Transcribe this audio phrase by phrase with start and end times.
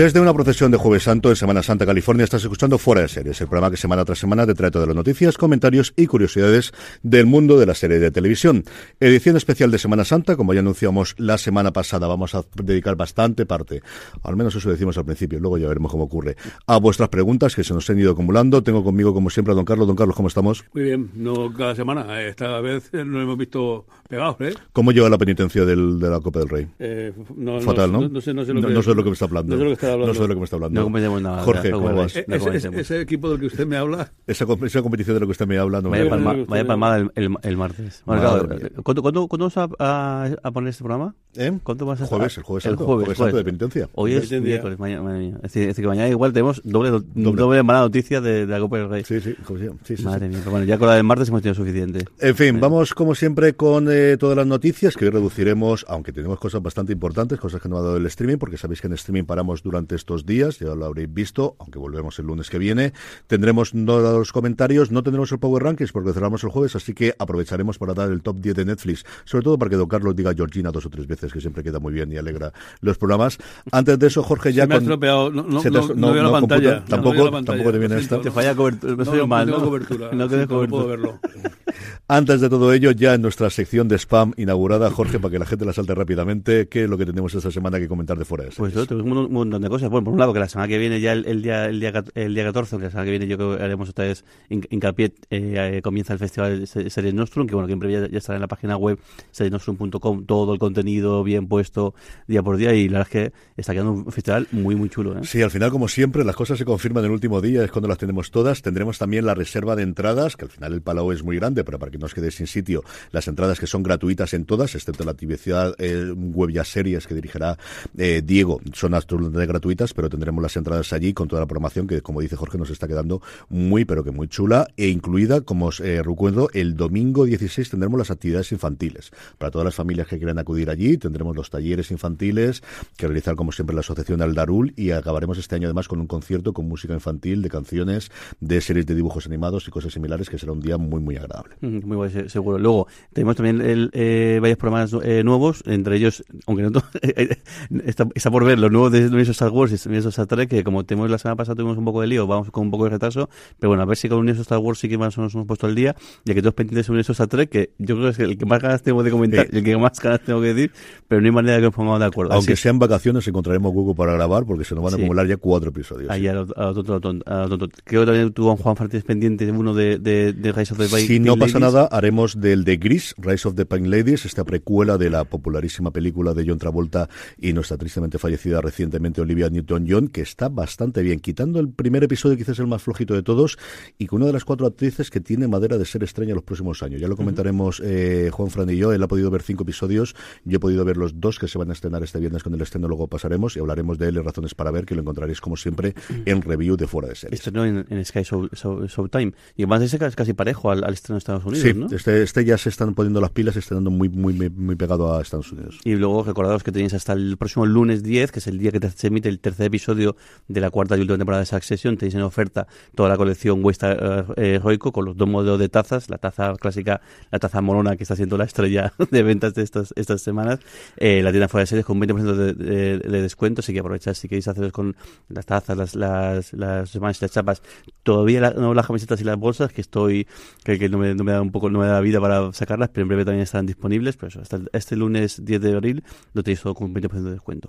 [0.00, 3.38] Desde una procesión de Jueves Santo en Semana Santa, California, estás escuchando Fuera de Series,
[3.38, 6.72] el programa que semana tras semana te trae todas las noticias, comentarios y curiosidades
[7.02, 8.64] del mundo de la serie de televisión.
[8.98, 13.44] Edición especial de Semana Santa, como ya anunciamos la semana pasada, vamos a dedicar bastante
[13.44, 13.82] parte,
[14.22, 16.34] al menos eso decimos al principio, luego ya veremos cómo ocurre,
[16.66, 18.62] a vuestras preguntas que se nos han ido acumulando.
[18.62, 19.86] Tengo conmigo, como siempre, a don Carlos.
[19.86, 20.64] Don Carlos, ¿cómo estamos?
[20.72, 24.54] Muy bien, no cada semana, esta vez nos hemos visto pegados, ¿eh?
[24.72, 26.66] ¿Cómo lleva la penitencia del, de la Copa del Rey?
[26.78, 28.08] Eh, no, Fatal, ¿no?
[28.08, 29.56] No, sé, no sé lo que, no sé lo que me está hablando.
[29.56, 30.12] No sé lo que está hablando.
[30.12, 30.80] No sé de lo que me está hablando.
[30.80, 31.42] No comentemos nada.
[31.42, 31.96] Jorge, no, ¿cómo vas?
[31.96, 32.80] no Ese, ese, comentemos.
[32.80, 35.58] ese equipo del que usted me habla, Esa, esa competición de la que usted me
[35.58, 38.02] habla no me Vaya, Vaya palma- vaya palmada el, el, el martes.
[38.06, 38.70] Bueno, claro, mía.
[38.82, 41.14] ¿cuándo, cuándo, cuándo vamos a, a, a poner este programa?
[41.36, 41.52] ¿Eh?
[41.62, 43.88] ¿Cuánto vas a Jueves, el jueves el santo, jueves, jueves santo de penitencia.
[43.94, 44.40] Hoy es Penitencia.
[44.48, 45.34] miércoles, mañana, mía.
[45.36, 47.62] Es decir, es decir, que mañana igual tenemos doble, doble.
[47.62, 49.04] mala noticia de, de la Copa del Rey.
[49.04, 50.28] Sí, sí, sí, Madre sí.
[50.30, 52.04] mía, pero bueno, ya con la del martes hemos tenido suficiente.
[52.18, 56.38] En fin, vamos como siempre con eh, todas las noticias que hoy reduciremos, aunque tenemos
[56.40, 59.24] cosas bastante importantes, cosas que no ha dado el streaming, porque sabéis que en streaming
[59.24, 62.92] paramos durante estos días, ya lo habréis visto, aunque volvemos el lunes que viene.
[63.26, 67.14] Tendremos no los comentarios, no tendremos el Power Rankings porque cerramos el jueves, así que
[67.18, 70.34] aprovecharemos para dar el top 10 de Netflix, sobre todo para que Don Carlos diga
[70.34, 73.38] Georgina dos o tres veces, que siempre queda muy bien y alegra los programas.
[73.72, 74.84] Antes de eso, Jorge, ya se me ha con...
[74.84, 75.30] estropeado.
[75.30, 76.80] No, no, no, has- no veo la pantalla.
[76.80, 78.20] no tampoco- veo la pantalla, tampoco te viene esta.
[78.20, 78.96] Te falla cobertura.
[78.96, 80.10] No, soy no, mal, no tengo cobertura.
[80.12, 81.18] No siento, no puedo cobertura.
[81.22, 81.50] verlo.
[82.08, 85.46] Antes de todo ello, ya en nuestra sección de spam inaugurada, Jorge, para que la
[85.46, 88.42] gente la salte rápidamente, ¿qué es lo que tenemos esta semana que comentar de fuera
[88.44, 88.88] de Pues series?
[88.88, 89.90] yo tengo un, un de cosas.
[89.90, 92.34] Bueno, por un lado, que la semana que viene, ya el, día el día, el
[92.34, 95.74] día 14, que la semana que viene yo que haremos otra vez hin- hincapié, eh,
[95.76, 98.40] eh, comienza el festival Se- Series Nostrum, que bueno, que en breve ya, estará en
[98.42, 98.98] la página web
[99.30, 101.94] seriesnostrum.com, todo el contenido bien puesto
[102.26, 105.16] día por día, y la verdad es que está quedando un festival muy, muy chulo.
[105.18, 105.20] ¿eh?
[105.24, 107.98] Sí, al final, como siempre, las cosas se confirman el último día, es cuando las
[107.98, 108.62] tenemos todas.
[108.62, 111.78] Tendremos también la reserva de entradas, que al final el palau es muy grande, pero
[111.78, 115.04] para que no os quedéis sin sitio, las entradas que son gratuitas en todas, excepto
[115.04, 117.56] la actividad eh, web ya series que dirigirá
[117.96, 122.00] eh, Diego, son absolutamente gratuitas, pero tendremos las entradas allí con toda la programación que,
[122.02, 125.80] como dice Jorge, nos está quedando muy, pero que muy chula, e incluida, como os
[125.80, 129.10] eh, recuerdo, el domingo 16 tendremos las actividades infantiles.
[129.38, 132.62] Para todas las familias que quieran acudir allí, tendremos los talleres infantiles
[132.96, 136.52] que realizar, como siempre, la Asociación Aldarul y acabaremos este año además con un concierto
[136.52, 138.10] con música infantil, de canciones,
[138.40, 141.56] de series de dibujos animados y cosas similares, que será un día muy, muy agradable.
[141.60, 142.58] Mm, Muy se- seguro.
[142.58, 146.82] Luego, tenemos también el, eh, varios programas eh, nuevos, entre ellos, aunque no to-
[147.84, 150.62] está, está por ver los nuevos de Universo Star Wars y Universo Star Trek, que
[150.62, 152.90] como tenemos la semana pasada tuvimos un poco de lío, vamos con un poco de
[152.90, 155.34] retraso, pero bueno, a ver si con Universo Star Wars sí que más o menos
[155.34, 158.08] hemos puesto el día, ya que todos pendientes de Universo Star Trek, que yo creo
[158.08, 160.40] que es el que más ganas tengo de comentar, y el que más ganas tengo
[160.42, 160.72] que decir,
[161.08, 162.34] pero no hay manera de que nos pongamos de acuerdo.
[162.34, 165.02] Aunque sean vacaciones, encontraremos Google para grabar porque se nos van a Sí.
[165.02, 166.10] acumular ya cuatro episodios.
[166.10, 166.28] Ahí sí.
[166.28, 166.94] a lo, a lo tonto,
[167.26, 167.76] a lo tonto.
[167.84, 171.06] Creo que también tuvo Juan Martínez pendiente uno de, de, de Rise of the Si
[171.06, 171.74] Pink no pasa Ladies.
[171.74, 175.90] nada, haremos del de Gris, Rise of the Pine Ladies, esta precuela de la popularísima
[175.90, 177.08] película de John Travolta
[177.38, 182.36] y nuestra tristemente fallecida recientemente Olivia Newton-John, que está bastante bien, quitando el primer episodio
[182.36, 183.58] quizás el más flojito de todos
[183.96, 186.82] y con una de las cuatro actrices que tiene madera de ser extraña los próximos
[186.82, 187.00] años.
[187.00, 190.56] Ya lo comentaremos eh, Juan Fran y yo, él ha podido ver cinco episodios, yo
[190.56, 192.88] he podido ver los dos que se van a estrenar este viernes con el estreno,
[192.88, 195.94] luego pasaremos y hablaremos de él y razones para ver, que lo encontraréis como siempre
[196.24, 197.38] en review de Fuera de Series.
[197.40, 199.32] Esto no en, en Sky Show, Show- Showtime.
[199.56, 201.86] Y además ese es casi parejo al, al estreno de Estados Unidos, Sí, ¿no?
[201.94, 205.22] este, este ya se están poniendo las pilas dando muy, muy, muy, muy pegado a
[205.22, 205.78] Estados Unidos.
[205.84, 208.80] Y luego recordaros que tenéis hasta el próximo lunes 10, que es el día que
[208.80, 210.16] te- se emite el tercer episodio
[210.48, 211.96] de la cuarta y última temporada de Succession.
[211.96, 213.96] Tenéis en oferta toda la colección West eh,
[214.36, 218.02] eh, Heroico con los dos modelos de tazas, la taza clásica, la taza morona que
[218.04, 220.58] está siendo la estrella de ventas de estas, estas semanas,
[220.96, 224.14] eh, la tienda fuera de series con 20% de, de- de descuento, así que aprovechad
[224.14, 224.96] si queréis haceros con
[225.28, 227.62] las tazas, las, las, las, semanas, las chapas,
[228.02, 230.26] todavía la- no las camisetas y las bolsas, que estoy,
[230.64, 232.88] que, que no, me, no me da un poco, no me da vida para sacarlas,
[232.90, 236.42] pero en breve también estarán disponibles, pero eso, hasta este lunes 10 de abril lo
[236.42, 237.68] tenéis todo con un 20% de descuento.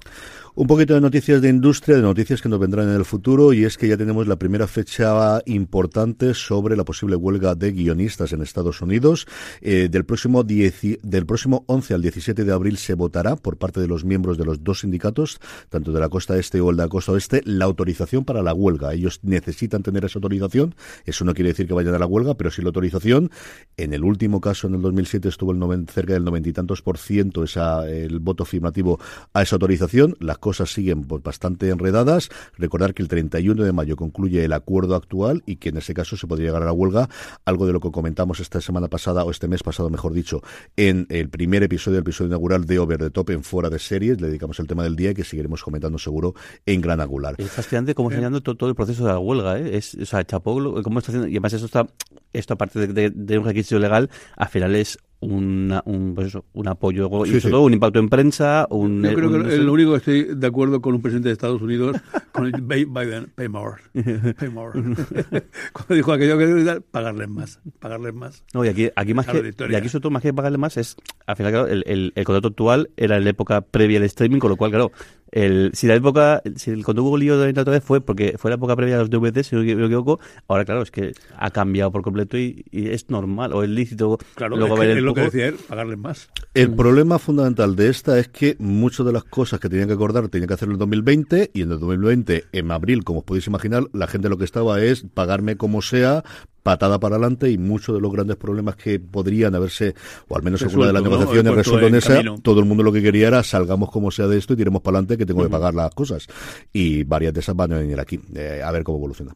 [0.56, 3.66] Un poquito de noticias de industria, de noticias que nos vendrán en el futuro, y
[3.66, 8.42] es que ya tenemos la primera fecha importante sobre la posible huelga de guionistas en
[8.42, 9.28] Estados Unidos.
[9.60, 13.82] Eh, del, próximo 10 del próximo 11 al 17 de abril se votará por parte
[13.82, 15.40] de los miembros de los dos sindicatos,
[15.70, 18.54] tanto de la costa este o el de la costa oeste, la autorización para la
[18.54, 18.94] huelga.
[18.94, 20.76] Ellos necesitan tener esa autorización.
[21.06, 23.32] Eso no quiere decir que vayan a la huelga, pero sí la autorización.
[23.78, 26.82] En el último caso, en el 2007, estuvo el noven- cerca del noventa y tantos
[26.82, 29.00] por ciento esa, el voto afirmativo
[29.34, 30.16] a esa autorización.
[30.20, 32.28] Las cosas siguen pues, bastante enredadas.
[32.58, 36.18] Recordar que el 31 de mayo concluye el acuerdo actual y que en ese caso
[36.18, 37.08] se podría llegar a la huelga,
[37.46, 40.42] algo de lo que comentamos esta semana pasada, o este mes pasado, mejor dicho,
[40.76, 44.20] en el primer episodio, el episodio inaugural de Over the Top en Fuera de Series.
[44.20, 46.34] Le dedicamos el tema del día y que seguiremos comentando seguro
[46.66, 47.36] en Gran Angular.
[47.38, 49.78] Es fascinante cómo está llevando todo, todo el proceso de la huelga, ¿eh?
[49.78, 51.88] Es, o sea, chapó lo- cómo está haciendo, y además eso está
[52.34, 57.08] esto aparte de, un requisito legal, al final es una, un, pues eso, un apoyo
[57.26, 58.68] y sobre todo un impacto en prensa.
[58.70, 61.62] Un, Yo creo que lo único que estoy de acuerdo con un presidente de Estados
[61.62, 61.96] Unidos,
[62.32, 63.82] con el Biden, pay more.
[63.94, 64.72] Pay more.
[65.74, 68.44] Cuando dijo aquello que pagarles más, pagarles más.
[68.54, 70.98] No, y aquí, aquí más que, y aquí sobre todo más que pagarles más es,
[71.28, 74.40] al final, claro, el, el, el contrato actual era en la época previa al streaming,
[74.40, 74.92] con lo cual, claro,
[75.32, 78.36] el, si la época, si el, cuando hubo lío de la otra vez fue porque
[78.38, 81.14] fue la época previa a los DVDs, si no me equivoco, ahora claro, es que
[81.38, 85.22] ha cambiado por completo y, es normal o es lícito claro, luego es, lo que
[85.22, 86.30] decía él, pagarles más.
[86.54, 90.28] El problema fundamental de esta es que muchas de las cosas que tenían que acordar
[90.30, 93.48] tenían que hacerlo en el 2020 y en el 2020, en abril, como os podéis
[93.48, 96.24] imaginar, la gente lo que estaba es pagarme como sea,
[96.64, 99.96] patada para adelante y muchos de los grandes problemas que podrían haberse,
[100.28, 102.92] o al menos en una de las negociaciones, resuelto en esa, todo el mundo lo
[102.92, 105.50] que quería era salgamos como sea de esto y tiremos para adelante que tengo que
[105.50, 106.28] pagar las cosas.
[106.72, 109.36] Y varias de esas van a venir aquí, eh, a ver cómo evoluciona.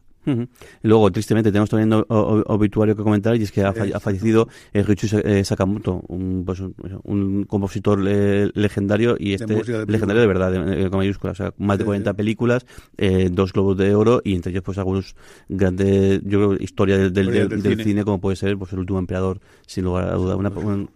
[0.82, 4.84] Luego, tristemente, tenemos también un obituario que comentar y es que ha, fallecido eh,
[5.24, 6.60] eh, Sakamoto, un, pues,
[7.04, 9.54] un compositor legendario y este
[9.86, 13.94] legendario de verdad, con mayúsculas, o sea, más de 40 películas, eh, dos globos de
[13.94, 15.14] oro y entre ellos pues algunos
[15.48, 18.04] grandes, yo creo, historia del, del, cine.
[18.04, 20.36] como puede ser pues el último emperador, sin lugar a duda.
[20.36, 20.52] Una,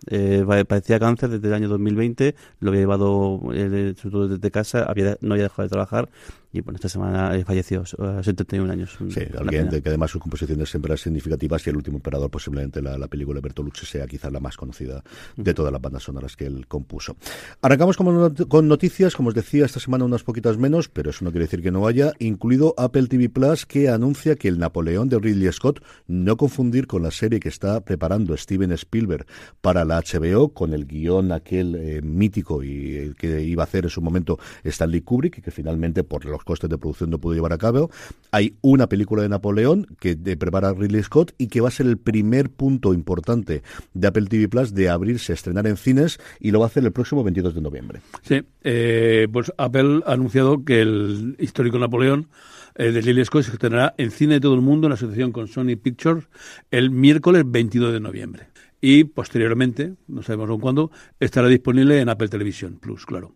[0.09, 5.17] eh, padecía cáncer desde el año 2020, lo había llevado sobre todo desde casa, había,
[5.21, 6.09] no había dejado de trabajar
[6.53, 8.99] y bueno, esta semana falleció a 71 años.
[9.09, 12.83] Sí, alguien de que además sus composiciones siempre eran significativas y El último emperador posiblemente
[12.83, 15.03] la, película de Bertolucci sea quizás la más conocida
[15.37, 17.17] de todas las bandas sonoras que él compuso.
[17.63, 21.47] Arrancamos con noticias, como os decía, esta semana unas poquitas menos, pero eso no quiere
[21.47, 25.53] decir que no haya, incluido Apple TV Plus que anuncia que el Napoleón de Ridley
[25.53, 29.27] Scott, no confundir con la serie que está preparando Steven Spielberg
[29.61, 33.91] para la HBO, con el guion aquel eh, mítico y que iba a hacer en
[33.91, 37.59] su momento Stanley Kubrick, que finalmente por los costes de producción no pudo llevar a
[37.59, 37.91] cabo.
[38.31, 41.99] Hay una película de Napoleón que prepara Ridley Scott y que va a ser el
[41.99, 43.63] primer punto importante
[43.95, 46.93] de Apple TV Plus de abrirse estrenar en cines y lo va a hacer el
[46.93, 48.01] próximo 22 de noviembre.
[48.23, 52.29] Sí, eh, pues Apple ha anunciado que el histórico Napoleón
[52.77, 55.49] eh, de Ridley Scott se estrenará en cine de todo el mundo en asociación con
[55.49, 56.29] Sony Pictures
[56.71, 58.51] el miércoles 22 de noviembre
[58.81, 63.35] y posteriormente, no sabemos aún cuándo, estará disponible en Apple Television Plus, claro.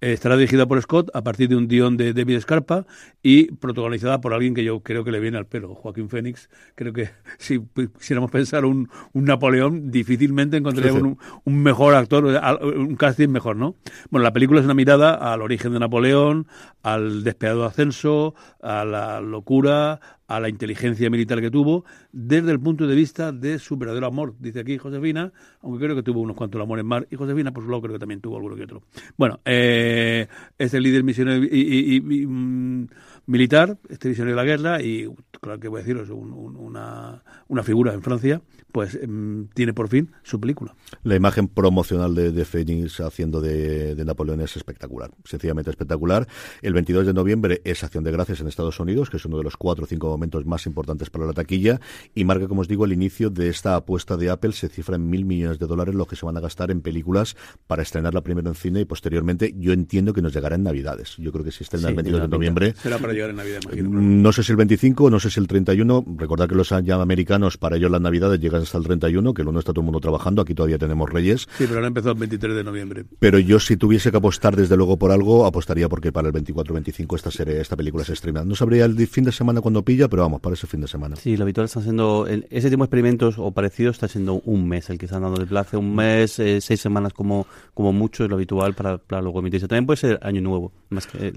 [0.00, 2.86] Estará dirigida por Scott a partir de un guion de David Scarpa
[3.22, 6.48] y protagonizada por alguien que yo creo que le viene al pelo, Joaquín Phoenix.
[6.74, 7.60] Creo que si
[7.98, 13.76] quisiéramos pensar un, un Napoleón, difícilmente encontraríamos Un, mejor actor, un casting mejor, ¿no?
[14.10, 16.46] Bueno, la película es una mirada al origen de Napoleón,
[16.82, 20.00] al despiadado ascenso, a la locura,
[20.32, 24.34] a la inteligencia militar que tuvo, desde el punto de vista de su verdadero amor,
[24.38, 25.30] dice aquí Josefina,
[25.60, 27.98] aunque creo que tuvo unos cuantos amores más, y Josefina, por su lado, creo que
[27.98, 28.82] también tuvo alguno que otro.
[29.18, 30.28] Bueno, eh,
[30.58, 32.88] es el líder misionero y, mm,
[33.26, 35.08] militar, este visionario de la guerra, y
[35.40, 38.42] claro que voy a deciros, una, una figura en Francia,
[38.72, 40.74] pues em, tiene por fin su película.
[41.04, 46.26] La imagen promocional de, de Phoenix haciendo de, Napoleón es espectacular, sencillamente espectacular.
[46.62, 49.44] El 22 de noviembre es Acción de Gracias en Estados Unidos, que es uno de
[49.44, 51.80] los cuatro o cinco momentos más importantes para la taquilla,
[52.14, 54.52] y marca, como os digo, el inicio de esta apuesta de Apple.
[54.52, 57.36] Se cifra en mil millones de dólares lo que se van a gastar en películas
[57.66, 61.16] para estrenarla primero en cine y posteriormente, yo entiendo que nos llegará en Navidades.
[61.18, 62.74] Yo creo que si estrena el 22 de noviembre.
[63.12, 64.00] Para llegar en Navidad, imagino.
[64.00, 66.04] No sé si el 25, no sé si el 31.
[66.16, 69.48] Recordad que los ya americanos, para ellos las Navidades llegan hasta el 31, que el
[69.48, 71.42] 1 está todo el mundo trabajando, aquí todavía tenemos Reyes.
[71.58, 73.04] Sí, pero ahora empezó el 23 de noviembre.
[73.18, 77.16] Pero yo si tuviese que apostar desde luego por algo, apostaría porque para el 24-25
[77.16, 78.44] esta serie, esta película se estrena.
[78.44, 81.16] No sabría el fin de semana cuando pilla, pero vamos, para ese fin de semana.
[81.16, 84.88] Sí, lo habitual está siendo, ese tipo de experimentos o parecidos está siendo un mes
[84.90, 88.30] el que están dando de plazo, un mes, eh, seis semanas como, como mucho es
[88.30, 89.68] lo habitual para, para luego emitirse.
[89.68, 90.72] También puede ser año nuevo.
[90.92, 91.32] Más que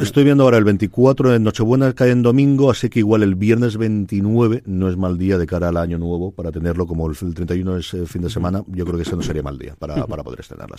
[0.00, 3.76] Estoy viendo ahora el 24 en Nochebuena cae en domingo, así que igual el viernes
[3.76, 7.78] 29 no es mal día de cara al año nuevo para tenerlo como el, 31
[7.78, 8.62] es el fin de semana.
[8.68, 10.76] Yo creo que ese no sería mal día para, para poder estrenarla.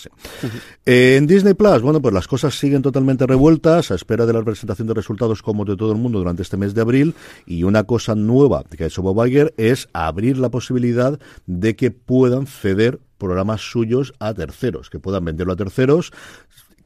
[0.85, 4.43] Eh, en Disney Plus, bueno, pues las cosas siguen totalmente revueltas a espera de la
[4.43, 7.13] presentación de resultados como de todo el mundo durante este mes de abril
[7.45, 11.91] y una cosa nueva que ha hecho Bob Iger es abrir la posibilidad de que
[11.91, 16.13] puedan ceder programas suyos a terceros, que puedan venderlo a terceros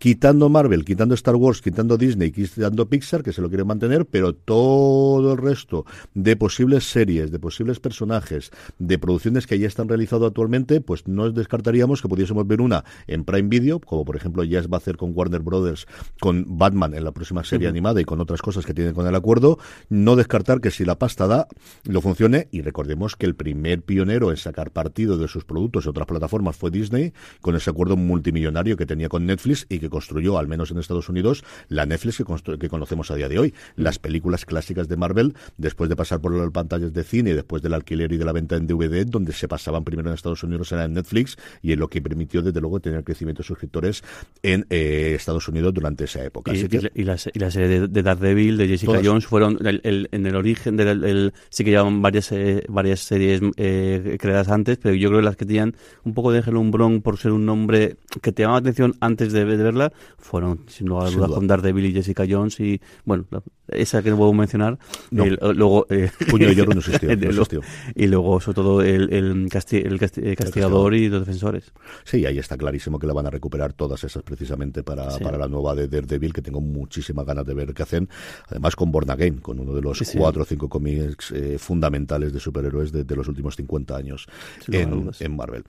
[0.02, 4.34] quitando Marvel, quitando Star Wars, quitando Disney, quitando Pixar, que se lo quiere mantener, pero
[4.34, 10.30] todo el resto de posibles series, de posibles personajes, de producciones que ya están realizadas
[10.30, 14.60] actualmente, pues no descartaríamos que pudiésemos ver una en Prime Video, como por ejemplo ya
[14.62, 15.86] va a hacer con Warner Brothers,
[16.20, 19.14] con Batman en la próxima serie animada y con otras cosas que tienen con el
[19.14, 21.48] acuerdo, no descartar que si la pasta da,
[21.84, 25.92] lo funcione, y recordemos que el primer pionero en sacar partido de sus productos de
[25.92, 30.40] otras plataformas fue Disney, con ese acuerdo multimillonario que tenía con Netflix y que construyó,
[30.40, 33.54] al menos en Estados Unidos, la Netflix que, que conocemos a día de hoy.
[33.76, 37.76] Las películas clásicas de Marvel, después de pasar por las pantallas de cine, después del
[37.76, 40.86] alquiler y de la venta en DVD, donde se pasaban primero en Estados Unidos, era
[40.86, 44.04] en Netflix, y en lo que permitió, desde luego, tener crecimiento de suscriptores
[44.42, 46.52] en eh, Estados Unidos durante esa época.
[46.54, 51.34] Y, la, serie de, Daredevil, de Jessica Jones, fueron en el origen del...
[51.50, 55.36] sí que llevaban varias, eh, varias series eh, creadas antes, pero yo creo que las
[55.36, 59.34] que tenían un poco de gelumbrón por ser un nombre que te llamaba atención antes
[59.34, 59.81] de, verla,
[60.18, 63.26] fueron, sin lugar a dudas, con Daredevil y Jessica Jones y, bueno,
[63.72, 64.78] esa que no puedo mencionar.
[65.12, 65.88] luego,
[66.30, 67.62] Puño de Hierro no existió,
[67.96, 71.72] Y luego, sobre todo, el, el, castigador y los defensores.
[72.04, 75.48] Sí, ahí está clarísimo que la van a recuperar todas esas precisamente para, para la
[75.48, 78.10] nueva de Daredevil, que tengo muchísimas ganas de ver qué hacen.
[78.48, 82.40] Además, con Born Again, con uno de los cuatro o cinco cómics eh, fundamentales de
[82.40, 84.28] superhéroes de, los últimos 50 años
[84.68, 85.64] en, en, Marvel.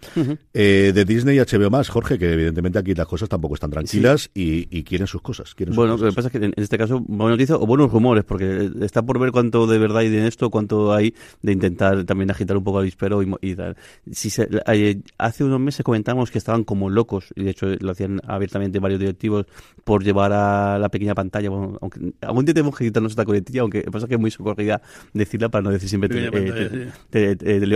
[0.54, 4.30] Eh, de Disney y HBO más, Jorge, que evidentemente aquí las cosas tampoco están tranquilas
[4.34, 5.54] y, quieren sus cosas.
[5.68, 8.70] bueno, lo que pasa es que en este caso, buena noticia o buenos rumores, porque
[8.80, 12.56] está por ver cuánto de verdad hay de esto, cuánto hay de intentar también agitar
[12.56, 13.76] un poco al vispero y, tal.
[14.10, 18.20] Si eh, hace unos meses comentamos que estaban como locos, y de hecho lo hacían
[18.26, 19.46] abiertamente varios directivos,
[19.84, 21.50] por llevar a la pequeña pantalla.
[21.50, 24.80] Bueno, aunque algún día tenemos que quitarnos esta coletilla, aunque pasa que es muy socorrida
[25.12, 26.08] decirla para no decir siempre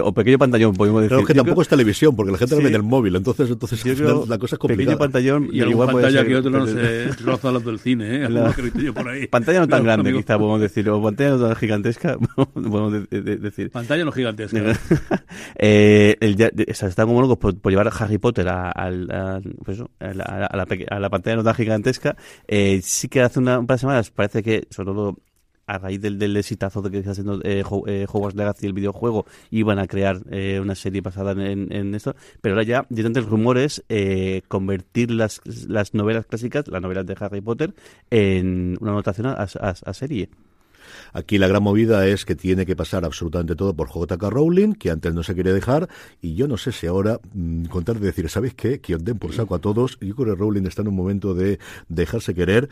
[0.00, 1.16] o pequeño pantallón, podemos decir.
[1.16, 3.84] Pero que tampoco es televisión, porque la gente lo ve en el móvil, entonces, entonces
[4.28, 4.76] la cosa es complicada.
[4.76, 8.28] Pequeño pantallón y igual pantalla que otro no sé, los los del cine, ¿eh?
[8.28, 8.54] La...
[8.94, 9.26] por ahí.
[9.26, 12.18] Pantalla no tan grande, quizá podemos decir, o pantalla no gigantesca,
[12.54, 13.70] podemos decir.
[13.70, 14.58] Pantalla no gigantesca.
[15.56, 16.34] eh, el,
[16.70, 19.78] o sea, están como locos por, por, llevar a Harry Potter a, a, a, pues
[19.78, 22.16] eso, a, la, la, la, pantalla no tan gigantesca.
[22.46, 25.16] Eh, sí que hace una, un par de semanas parece que, sobre todo
[25.66, 29.26] a raíz del, del exitazo de que está haciendo eh, eh, Hogwarts Legacy, el videojuego,
[29.50, 33.84] iban a crear eh, una serie basada en, esto, pero ahora ya, de tantos rumores,
[33.88, 37.74] eh, convertir las, las novelas clásicas, las novelas de Harry Potter,
[38.10, 40.28] en una anotación a, serie.
[41.12, 44.90] Aquí la gran movida es que tiene que pasar absolutamente todo por JK Rowling, que
[44.90, 45.88] antes no se quiere dejar,
[46.20, 48.80] y yo no sé si ahora mmm, contar de decir, ¿sabéis qué?
[48.80, 49.98] Que os den por saco a todos.
[50.00, 51.58] Yo creo que Rowling está en un momento de
[51.88, 52.68] dejarse querer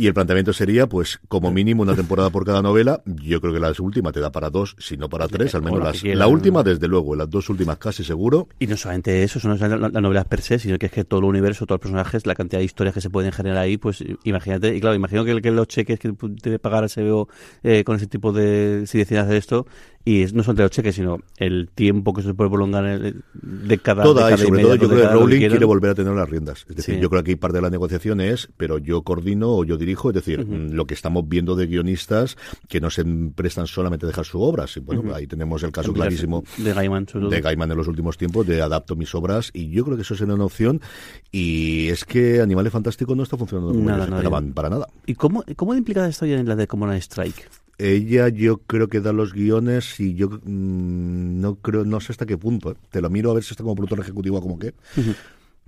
[0.00, 3.02] y el planteamiento sería, pues, como mínimo una temporada por cada novela.
[3.04, 5.78] Yo creo que la última te da para dos, si no para tres, al menos
[5.78, 8.48] las, la última, desde luego, las dos últimas casi seguro.
[8.58, 11.26] Y no solamente eso, son las novelas per se, sino que es que todo el
[11.26, 14.74] universo, todos los personajes, la cantidad de historias que se pueden generar ahí, pues imagínate,
[14.74, 17.28] y claro, imagino que, que los cheques que debe pagar HBO
[17.62, 19.66] eh, con ese tipo de, si deciden hacer esto,
[20.02, 24.28] y no de los cheques, sino el tiempo que se puede prolongar de cada Toda,
[24.28, 26.64] de cada y sobre todo yo creo que Rowling quiere volver a tener las riendas.
[26.70, 27.00] Es decir, sí.
[27.00, 30.08] yo creo que aquí parte de la negociación es, pero yo coordino o yo dirijo,
[30.08, 30.70] es decir, uh -huh.
[30.70, 32.38] lo que estamos viendo de guionistas
[32.68, 33.04] que no se
[33.34, 34.64] prestan solamente a dejar su obra.
[34.74, 35.14] Y bueno, uh -huh.
[35.16, 38.96] ahí tenemos el caso clarísimo de Gaiman, de Gaiman en los últimos tiempos, de adapto
[38.96, 40.80] mis obras, y yo creo que eso será una opción.
[41.30, 44.88] Y es que Animales Fantásticos no está funcionando como nada, esperaban para nada.
[45.04, 47.59] ¿Y cómo, cómo implica esto en la de Common Strike?
[47.80, 52.26] Ella yo creo que da los guiones y yo mmm, no creo no sé hasta
[52.26, 52.76] qué punto ¿eh?
[52.90, 55.14] te lo miro a ver si está como productor ejecutivo como -huh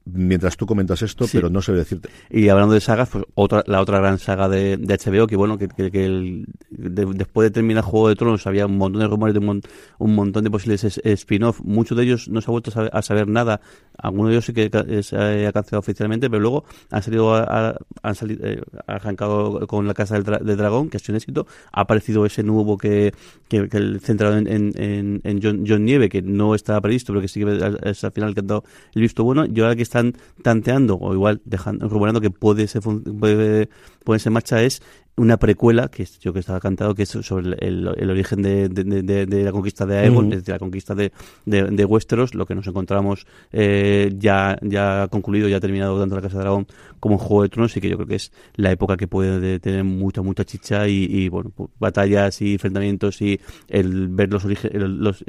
[0.05, 1.39] mientras tú comentas esto, sí.
[1.39, 2.09] pero no sé decirte.
[2.31, 5.59] Y hablando de sagas, pues otra, la otra gran saga de, de HBO, que bueno,
[5.59, 9.09] que, que, que el, de, después de terminar Juego de Tronos había un montón de
[9.09, 9.63] rumores de un,
[9.99, 11.61] un montón de posibles spin-off.
[11.63, 13.61] Muchos de ellos no se ha vuelto a saber, a saber nada.
[13.97, 18.15] Algunos de ellos sí que se ha cancelado oficialmente, pero luego han salido, a, han
[18.15, 21.47] salido, eh, arrancado con la Casa del, Dra del, Dragón, que ha sido un éxito.
[21.73, 23.13] Ha aparecido ese nuevo que,
[23.49, 27.21] que, que el centrado en, en, en John, John, Nieve, que no estaba previsto, pero
[27.21, 29.47] que sí que es al final que han dado el visto bueno.
[29.47, 33.69] Yo ahora que están tanteando o igual dejando, rumorando que puede ser, puede
[34.05, 34.83] ponerse en marcha es
[35.15, 39.03] una precuela, que yo que estaba cantado, que es sobre el, el origen de, de,
[39.03, 40.35] de, de, la conquista de Aegon, uh -huh.
[40.37, 41.13] desde la conquista de,
[41.45, 46.39] de, Westeros, lo que nos encontramos eh, ya, ya concluido, ya terminado tanto la Casa
[46.39, 46.67] de Dragón
[46.99, 49.61] como en Juego de Tronos, y que yo creo que es la época que puede
[49.61, 54.81] tener mucha, mucha chicha y, y bueno, batallas y enfrentamientos y el ver los orígenes,
[54.83, 55.23] los,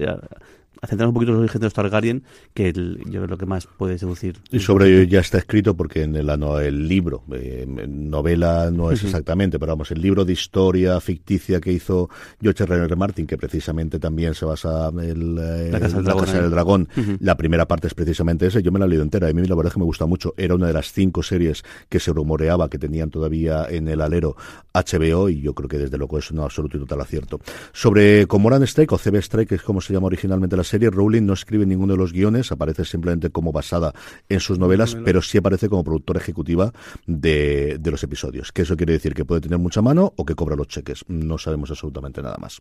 [0.89, 2.23] a un poquito en los orígenes de los Targaryen,
[2.53, 4.37] que el, yo creo lo que más puede seducir.
[4.51, 9.01] Y sobre ello ya está escrito, porque en el, el libro, eh, novela no es
[9.01, 9.07] uh -huh.
[9.07, 12.09] exactamente, pero vamos, el libro de historia ficticia que hizo
[12.41, 12.75] George R.
[12.75, 12.95] R.
[12.95, 16.87] Martin, que precisamente también se basa en el, la Casa del Dragón, casa del dragón.
[16.95, 17.17] Uh -huh.
[17.21, 19.55] la primera parte es precisamente ese, yo me la he leído entera, a mí la
[19.55, 22.69] verdad es que me gusta mucho, era una de las cinco series que se rumoreaba
[22.69, 24.35] que tenían todavía en el alero
[24.73, 27.39] HBO, y yo creo que desde luego es un absoluto y total acierto.
[27.71, 30.89] Sobre Comoran Strike, o CB Strike, que es como se llama originalmente la serie, serie
[30.89, 33.93] Rowling no escribe ninguno de los guiones, aparece simplemente como basada
[34.27, 36.73] en sus novelas, pero sí aparece como productora ejecutiva
[37.05, 38.51] de, de los episodios.
[38.51, 41.05] Que eso quiere decir que puede tener mucha mano o que cobra los cheques.
[41.07, 42.59] No sabemos absolutamente nada más.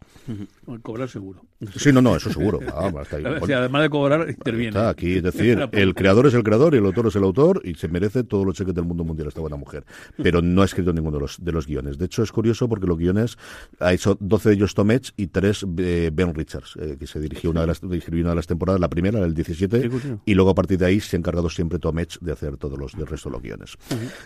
[0.83, 1.47] Cobrar seguro.
[1.75, 2.61] Sí, no, no, eso seguro.
[2.69, 4.69] Ah, además de cobrar, interviene.
[4.69, 7.63] Está aquí, es decir, el creador es el creador y el autor es el autor
[7.65, 9.87] y se merece todos los cheques del mundo mundial esta buena mujer.
[10.23, 11.97] Pero no ha escrito ninguno de los, de los guiones.
[11.97, 13.39] De hecho, es curioso porque los guiones
[13.79, 17.19] ha hecho 12 de ellos Tom Edge y 3 eh, Ben Richards, eh, que se
[17.19, 19.91] dirigió una de las, dirigió una de las temporadas, la primera, el 17,
[20.25, 22.79] y luego a partir de ahí se ha encargado siempre Tom Edge de hacer todos
[22.79, 23.77] los del resto de los guiones.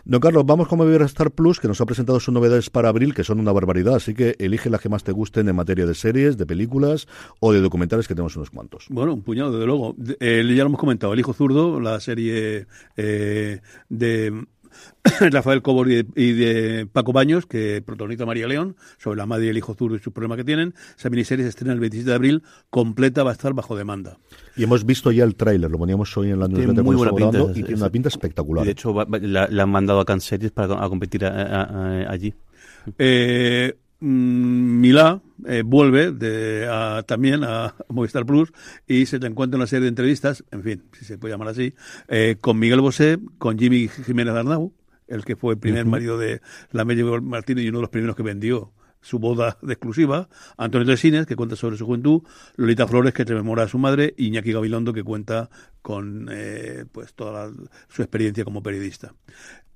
[0.05, 3.15] Don Carlos, vamos con a Star Plus, que nos ha presentado sus novedades para abril,
[3.15, 5.95] que son una barbaridad, así que elige las que más te gusten en materia de
[5.95, 7.09] series, de películas
[7.41, 8.87] o de documentales, que tenemos unos cuantos.
[8.89, 9.97] Bueno, un puñado, desde luego.
[10.21, 12.67] Eh, ya lo hemos comentado, El Hijo Zurdo, la serie
[12.97, 14.47] eh, de
[15.31, 19.59] Rafael Cobor y de, Paco Baños, que protagoniza María León, sobre la madre y el
[19.59, 20.75] hijo zurdo y sus problemas que tienen.
[20.99, 24.19] Esa miniserie se estrena el 27 de abril, completa, va a estar bajo demanda.
[24.57, 27.39] Y hemos visto ya el tráiler, lo poníamos hoy en la newsletter muy buena pinta,
[27.51, 28.65] y tiene una pinta espectacular.
[28.65, 32.35] Y de hecho, la, han mandado a Canseries para a competir allí.
[32.99, 36.13] Eh, Milá eh, vuelve
[37.07, 38.53] también a Movistar Plus
[38.87, 41.75] y se te encuentra una serie de entrevistas, en fin, si se puede llamar así,
[42.09, 44.75] eh, con Miguel Bosé, con Jimmy Jiménez Arnau,
[45.07, 46.41] el que fue el primer marido de
[46.73, 50.85] la Medio Martínez y uno de los primeros que vendió su boda de exclusiva, Antonio
[50.85, 52.23] Tresines, que cuenta sobre su juventud,
[52.57, 55.49] Lolita Flores, que rememora a su madre, y Iñaki Gabilondo, que cuenta
[55.81, 57.53] con eh, pues toda
[57.89, 59.15] su experiencia como periodista.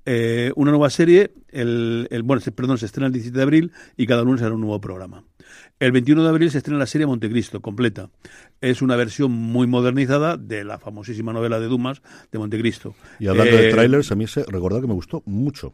[0.05, 4.23] Eh, una nueva serie, el, bueno, perdón, se estrena el 17 de abril y cada
[4.23, 5.23] lunes será un nuevo programa.
[5.79, 8.09] El 21 de abril se estrena la serie Montecristo, completa.
[8.61, 12.95] Es una versión muy modernizada de la famosísima novela de Dumas de Montecristo.
[13.19, 15.73] Y hablando de eh, trailers, a mí se recordar que me gustó mucho.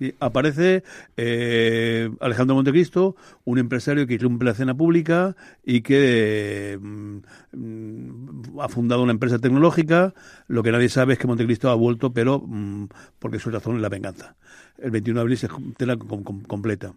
[0.00, 0.84] Y aparece
[1.16, 9.02] eh, Alejandro Montecristo, un empresario que cumple la cena pública y que mm, ha fundado
[9.02, 10.14] una empresa tecnológica.
[10.46, 12.88] Lo que nadie sabe es que Montecristo ha vuelto, pero mm,
[13.18, 14.36] porque su razón es la venganza.
[14.78, 16.94] El 21 de abril se tela completa.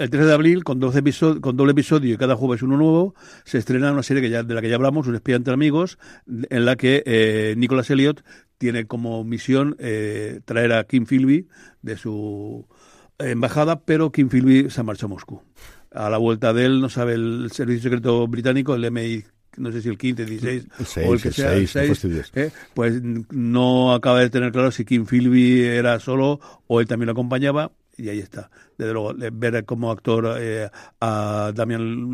[0.00, 3.58] El 13 de abril, con, 12 con doble episodio y cada jueves uno nuevo, se
[3.58, 6.64] estrena una serie que ya, de la que ya hablamos, Un espía entre amigos, en
[6.64, 8.24] la que eh, Nicholas Elliot
[8.60, 11.48] tiene como misión eh, traer a Kim Philby
[11.80, 12.68] de su
[13.18, 15.42] embajada, pero Kim Philby se ha marchado a Moscú.
[15.92, 19.24] A la vuelta de él, no sabe el servicio secreto británico, el MI
[19.56, 20.66] no sé si el 15, 16
[21.06, 25.06] o el que sea, el 6, eh, pues no acaba de tener claro si Kim
[25.06, 28.50] Philby era solo o él también lo acompañaba y ahí está.
[28.76, 30.68] Desde luego, ver como actor eh,
[31.00, 32.10] a Damian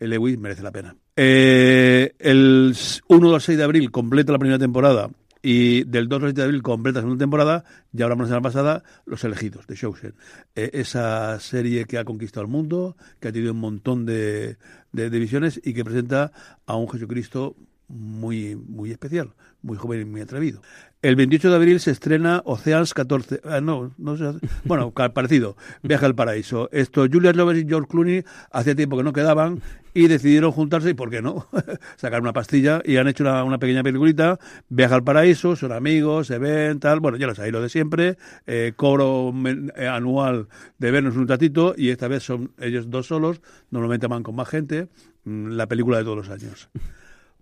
[0.00, 0.94] Lewis merece la pena.
[1.16, 2.76] Eh, el
[3.08, 5.08] 1 al 6 de abril completa la primera temporada
[5.42, 8.42] y del 2 al 7 de abril completa la segunda temporada, ya hablamos la semana
[8.42, 10.14] pasada, Los Elegidos, de Showsen.
[10.54, 14.56] Eh, esa serie que ha conquistado el mundo, que ha tenido un montón de,
[14.92, 16.32] de, visiones y que presenta
[16.66, 17.56] a un Jesucristo
[17.88, 20.60] muy, muy especial, muy joven y muy atrevido.
[21.06, 23.40] El 28 de abril se estrena Oceans 14.
[23.44, 24.24] Ah, no, no sé.
[24.64, 25.56] Bueno, parecido.
[25.84, 26.68] Viaje al paraíso.
[26.72, 29.62] Esto, Julia Roberts y George Clooney hacía tiempo que no quedaban
[29.94, 31.46] y decidieron juntarse y, ¿por qué no?
[31.96, 34.40] Sacar una pastilla y han hecho una, pequeña peliculita.
[34.68, 36.98] Viaja al paraíso, son amigos, se ven, tal.
[36.98, 38.16] Bueno, ya lo sabéis, lo de siempre.
[38.48, 39.32] Eh, cobro
[39.76, 43.40] eh, anual de vernos un ratito y esta vez son ellos dos solos.
[43.70, 44.88] Normalmente van con más gente.
[45.22, 46.68] Mm, la película de todos los años.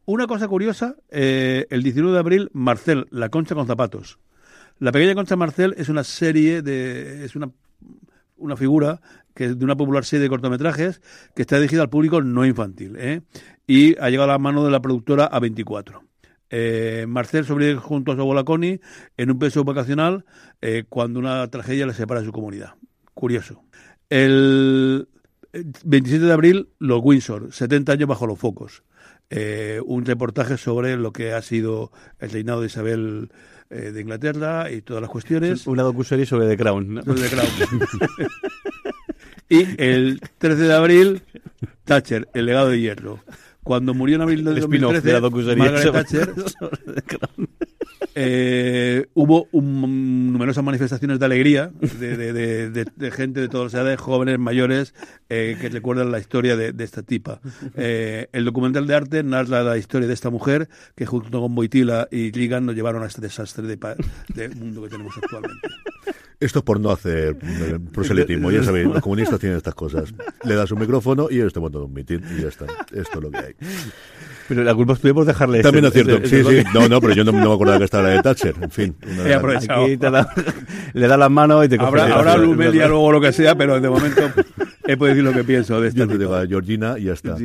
[0.06, 4.18] Una cosa curiosa, eh, el 19 de abril, Marcel, La Concha con Zapatos.
[4.78, 7.24] La pequeña Concha Marcel es una serie de.
[7.24, 7.50] es una,
[8.36, 9.00] una figura
[9.34, 11.00] que de una popular serie de cortometrajes
[11.34, 12.96] que está dirigida al público no infantil.
[12.98, 13.22] ¿eh?
[13.66, 16.00] Y ha llegado a la mano de la productora A24.
[16.50, 18.80] Eh, Marcel sobrevive junto a su abuela Connie
[19.16, 20.24] en un peso vacacional
[20.60, 22.74] eh, cuando una tragedia le separa de su comunidad.
[23.14, 23.62] Curioso.
[24.10, 25.08] El
[25.84, 28.82] 27 de abril, Los Windsor, 70 años bajo los focos.
[29.30, 33.32] Eh, un reportaje sobre lo que ha sido el reinado de Isabel
[33.70, 35.66] eh, de Inglaterra y todas las cuestiones.
[35.66, 37.02] Una docuserie sobre The Crown.
[37.04, 37.48] Sobre The Crown.
[39.48, 41.22] y el 13 de abril,
[41.84, 43.20] Thatcher, el legado de hierro.
[43.64, 46.34] Cuando murió en abril de 2013, Margaret Thatcher
[48.14, 54.94] eh, hubo numerosas manifestaciones de alegría de, gente de todas las edades, jóvenes, mayores,
[55.28, 57.40] eh, que recuerdan la historia de, esta tipa.
[57.76, 62.08] Eh, el documental de arte narra la historia de esta mujer que junto con Boitila
[62.10, 65.68] y Ligan nos llevaron a este desastre de, mundo que tenemos actualmente.
[66.44, 67.36] Esto es por no hacer
[67.92, 70.12] proselitismo, ya sabéis, los comunistas tienen estas cosas.
[70.44, 72.66] Le das un micrófono y ellos te montan un mitin y ya está.
[72.92, 73.54] Esto es lo que hay.
[74.46, 76.62] Pero la culpa es tuya por dejarle También es cierto, sí, sí.
[76.74, 78.54] No, no, pero yo no, me acordaba que estaba la de Thatcher.
[78.60, 78.94] En fin.
[79.24, 79.86] He aprovechado.
[80.92, 81.88] le da las manos y te coge.
[81.88, 84.20] Habrá, habrá y luego lo que sea, pero de momento
[84.86, 87.14] he podido decir lo que pienso de esta Yo te digo a Georgina y ya
[87.14, 87.36] está.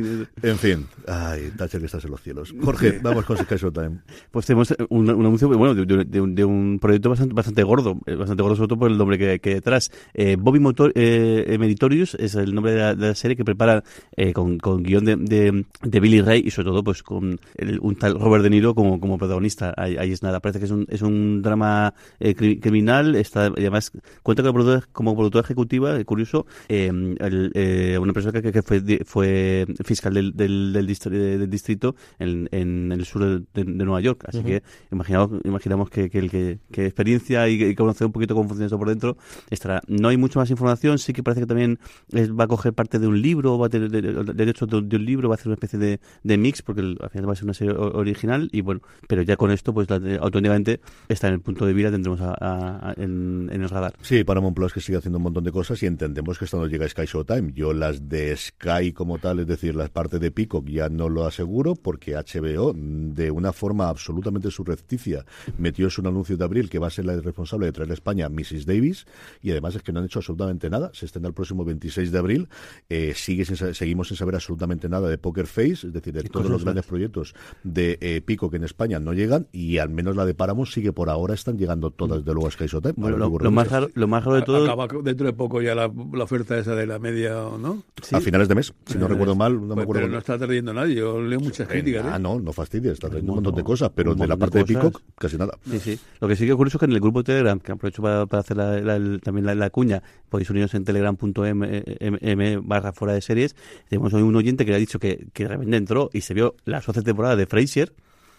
[0.42, 2.54] En fin, ay, Thatcher que estás en los cielos.
[2.62, 4.00] Jorge, vamos con Sky Showtime.
[4.30, 7.62] Pues tenemos un, un anuncio bueno, de, de- de un, de un proyecto bastante, bastante
[7.62, 9.90] gordo, eh, bastante gordo sobre todo por el nombre que, que hay detrás.
[10.14, 13.82] Eh, Bobby Motor, eh, Meritorious es el nombre de la, de la serie que prepara
[14.16, 17.78] eh, con, con guion de, de, de Billy Ray y sobre todo pues con el-
[17.80, 19.74] un tal Robert De Niro como, como protagonista.
[19.76, 23.48] Ahí, ahí es nada, parece que es un, es un drama eh, cri- criminal, está,
[23.56, 28.80] y además cuenta con productora- como productora ejecutiva, curioso, el, una persona que, que fue,
[29.04, 34.24] fue fiscal del, del, del, distri- del distrito en, en el sur de, Nueva York.
[34.26, 38.34] Así que imaginamos, imaginamos que, que el que, que experiencia y, y conocer un poquito
[38.34, 39.16] cómo funciona por dentro
[39.50, 39.80] estará.
[39.86, 41.78] No hay mucha más información, sí que parece que también
[42.12, 44.76] es- va a coger parte de un libro, va a tener de- de- derechos de,
[44.78, 47.36] un libro, va a hacer una especie de, de mix, porque al final va a
[47.36, 51.34] ser una serie original y bueno, pero ya con esto, pues la- automáticamente está en
[51.34, 53.94] el punto de vida, tendremos a- en, el radar.
[54.02, 56.70] Sí, Paramount Plus que sigue haciendo un montón de cosas y entendemos que esto nos
[56.70, 57.52] llega a Sky Showtime.
[57.52, 61.26] Yo las de Sky como tal, es decir, las partes de Peacock ya no lo
[61.26, 65.24] aseguro porque HBO, mm, de una forma absolutamente surrepticia,
[65.58, 68.26] metió un anuncio de abril que va a ser la responsable de traer a España
[68.26, 68.28] a
[68.66, 69.06] Davis
[69.42, 70.90] y además es que no han hecho absolutamente nada.
[70.94, 72.48] Se estrena el próximo 26 de abril.
[72.88, 76.50] Eh, sigue sin seguimos sin saber absolutamente nada de Poker Face, es decir, de todos
[76.50, 80.34] los grandes proyectos de eh, Peacock en España no llegan y al menos la de
[80.34, 82.94] Paramount sigue por ahora, están llegando todas de luego a Sky Showtime.
[82.96, 84.64] Bueno, lo, lo más raro, lo más raro de todo...
[84.64, 87.82] Acaba dentro de poco ya la, la oferta esa de la media, ¿no?
[88.02, 88.14] Sí.
[88.14, 90.00] A finales de mes, si no recuerdo mal, no me Pues, acuerdo.
[90.02, 90.94] pero no está trayendo nadie.
[90.96, 92.04] Yo leo muchas críticas.
[92.06, 92.20] Ah, ¿eh?
[92.20, 94.64] no, no fastidies, está trayendo un Un montón de cosas, pero de la parte de
[94.64, 94.74] de.
[94.74, 95.56] Peacock, casi nada.
[95.68, 95.98] Sí, sí.
[96.20, 98.02] Lo que sí que es curioso es que en el grupo de Telegram, que aprovecho
[98.02, 102.92] para, para hacer la- la- el- también la, la cuña, podéis uniros en telegram.m barra
[102.92, 103.54] fuera de series.
[103.88, 106.34] Tenemos hoy un oyente que le ha dicho que, que de repente entró y se
[106.34, 107.92] vio las 12 temporadas de Frasier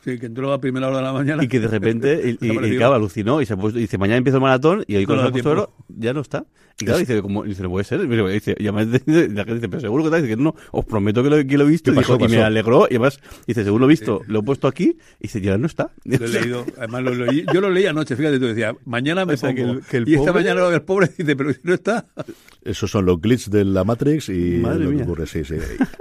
[0.04, 1.44] Sí, que entró a primera hora de la mañana.
[1.44, 2.78] y que de repente, y, y- y Desapareció.
[2.80, 5.32] claro, alucinó y se ha puesto- y dice, mañana empiezo el maratón y hoy con
[5.32, 5.50] tiempo.
[5.52, 6.46] oro ya no está.
[6.82, 8.02] Y claro, dice, como, dice, no puede ser.
[8.02, 10.22] Y dice, y además dice- la gente dice, pero seguro que está.
[10.22, 11.92] Dice, no, os prometo que lo, que lo he visto.
[11.92, 12.84] ¿Qué Y, dijo, pasó, y me alegró.
[12.90, 14.98] Y además, dice, según lo he visto, lo he puesto aquí.
[15.20, 15.92] Y dice, ya no está.
[16.04, 19.34] Lo he leído, además lo leí, yo lo leí anoche, fíjate tú, decía, mañana me
[19.34, 19.74] O sea, que pongo.
[19.76, 22.06] el- que el y esta mañana el pobre dice, pero no está.
[22.64, 25.04] Esos son los glitches de la Matrix y Madre lo que mía.
[25.06, 25.56] ocurre, sí, sí.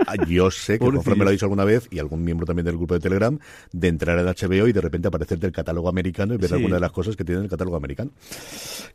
[0.06, 0.96] Ah, Yo sé que Pobrecillo.
[0.98, 3.38] conforme lo ha dicho alguna vez, y algún miembro también del grupo de Telegram,
[3.72, 6.54] de entrar en HBO y de repente aparecerte el catálogo americano y ver Sí.
[6.56, 8.10] alguna de las cosas que tiene el catálogo americano.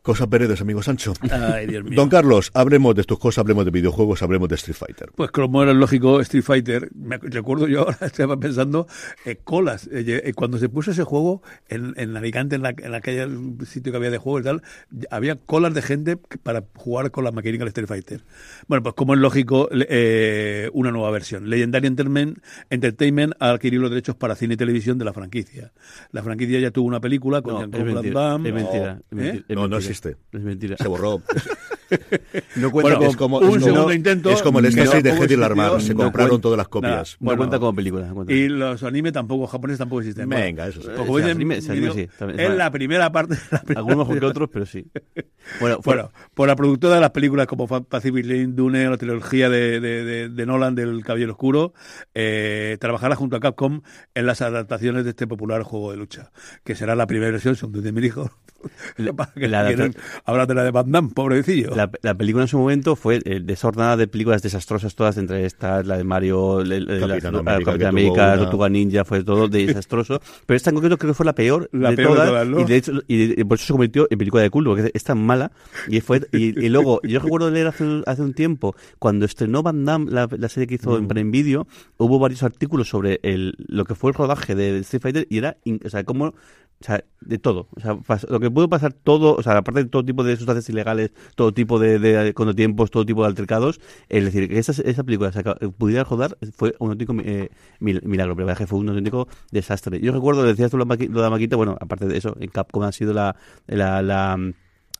[0.03, 1.13] Cosas Peredes, amigo Sancho.
[1.31, 1.65] Ay.
[1.83, 5.09] Don Carlos, hablemos de tus cosas, hablemos de videojuegos, hablemos de Street Fighter.
[5.15, 8.87] Pues como era lógico, Street Fighter, me ac- recuerdo yo ahora, estaba pensando,
[9.25, 9.87] eh, colas.
[9.91, 13.23] Eh, eh, cuando se puso ese juego en, en Alicante, en la, en la calle,
[13.23, 14.61] el sitio que había de juego y tal,
[15.09, 18.21] había colas de gente para jugar con las maquinitas del Street Fighter.
[18.67, 21.49] Bueno, pues como es lógico, le- eh, una nueva versión.
[21.49, 25.71] Legendary Entertainment, Entertainment ha adquirido los derechos para cine y televisión de la franquicia.
[26.11, 28.49] La franquicia ya tuvo una película con No, es Jean-Claude Van Damme.
[28.49, 29.03] es mentira, ¿Eh?
[29.11, 30.15] es mentira, es No, no existe.
[30.31, 30.77] Es mentira.
[30.77, 31.21] Se borró.
[32.55, 35.09] No cuenta Bueno, es como, un como- segundo intento, Es como el que éxtasis de
[35.11, 35.81] Hedy Larmar.
[35.81, 37.17] Se No compraron todas las copias.
[37.19, 38.07] no Bueno, cuenta como película.
[38.07, 38.33] no cuenta.
[38.33, 40.29] Y los animes tampoco, japoneses tampoco existen.
[40.29, 40.87] Venga, eso sí.
[40.87, 43.35] Pues como sí, dicen, anime- anime sí, también, es la primera parte.
[43.51, 44.85] La primera Algunos mejor que otros, pero sí.
[45.59, 49.49] Bueno, fue- Bueno, por la productora de las películas como Pacific Rim, Dune, la trilogía
[49.49, 51.73] de, de, de- de Nolan del Caballero Oscuro,
[52.15, 53.81] eh, trabajará junto a Capcom
[54.15, 56.31] en las adaptaciones de este popular juego de lucha,
[56.63, 58.31] que será la primera versión, según dice mi hijo.
[58.97, 61.75] La- de la de Van Damme, pobrecillo.
[61.75, 65.85] La, la película en su momento fue eh, desordenada de películas desastrosas todas, entre estas,
[65.85, 69.05] la de Mario, el- el- la- Capitán la- América, Capitán que tuvo América, Tortuga Ninja,
[69.05, 70.21] fue todo de desastroso.
[70.45, 72.63] Pero esta en concreto creo que fue la peor La de peor de todas, y
[72.65, 75.51] de hecho, y, por eso se convirtió en película de culto, porque es tan mala.
[75.87, 79.63] Y fue y, y luego, yo recuerdo leer hace, un- hace un tiempo, cuando estrenó
[79.63, 80.97] Van Damme, la, la serie que hizo Mm.
[80.97, 85.01] en Prime Video, hubo varios artículos sobre el, lo que fue el rodaje de Street
[85.01, 86.33] Fighter, y era, in- o sea, cómo
[86.81, 87.69] o sea, de todo.
[87.75, 87.97] O sea,
[88.29, 91.53] lo que pudo pasar todo, o sea, aparte de todo tipo de sustancias ilegales, todo
[91.53, 95.31] tipo de, de contratiempos, todo tipo de altercados, es decir, que esa, esa película
[95.77, 99.99] pudiera rodar fue un auténtico eh, mil- milagro, pero fue un auténtico desastre.
[100.01, 102.91] Yo recuerdo, decías tú lo de la maquita, bueno, aparte de eso, en Capcom ha
[102.91, 103.35] sido la,
[103.67, 104.37] la, la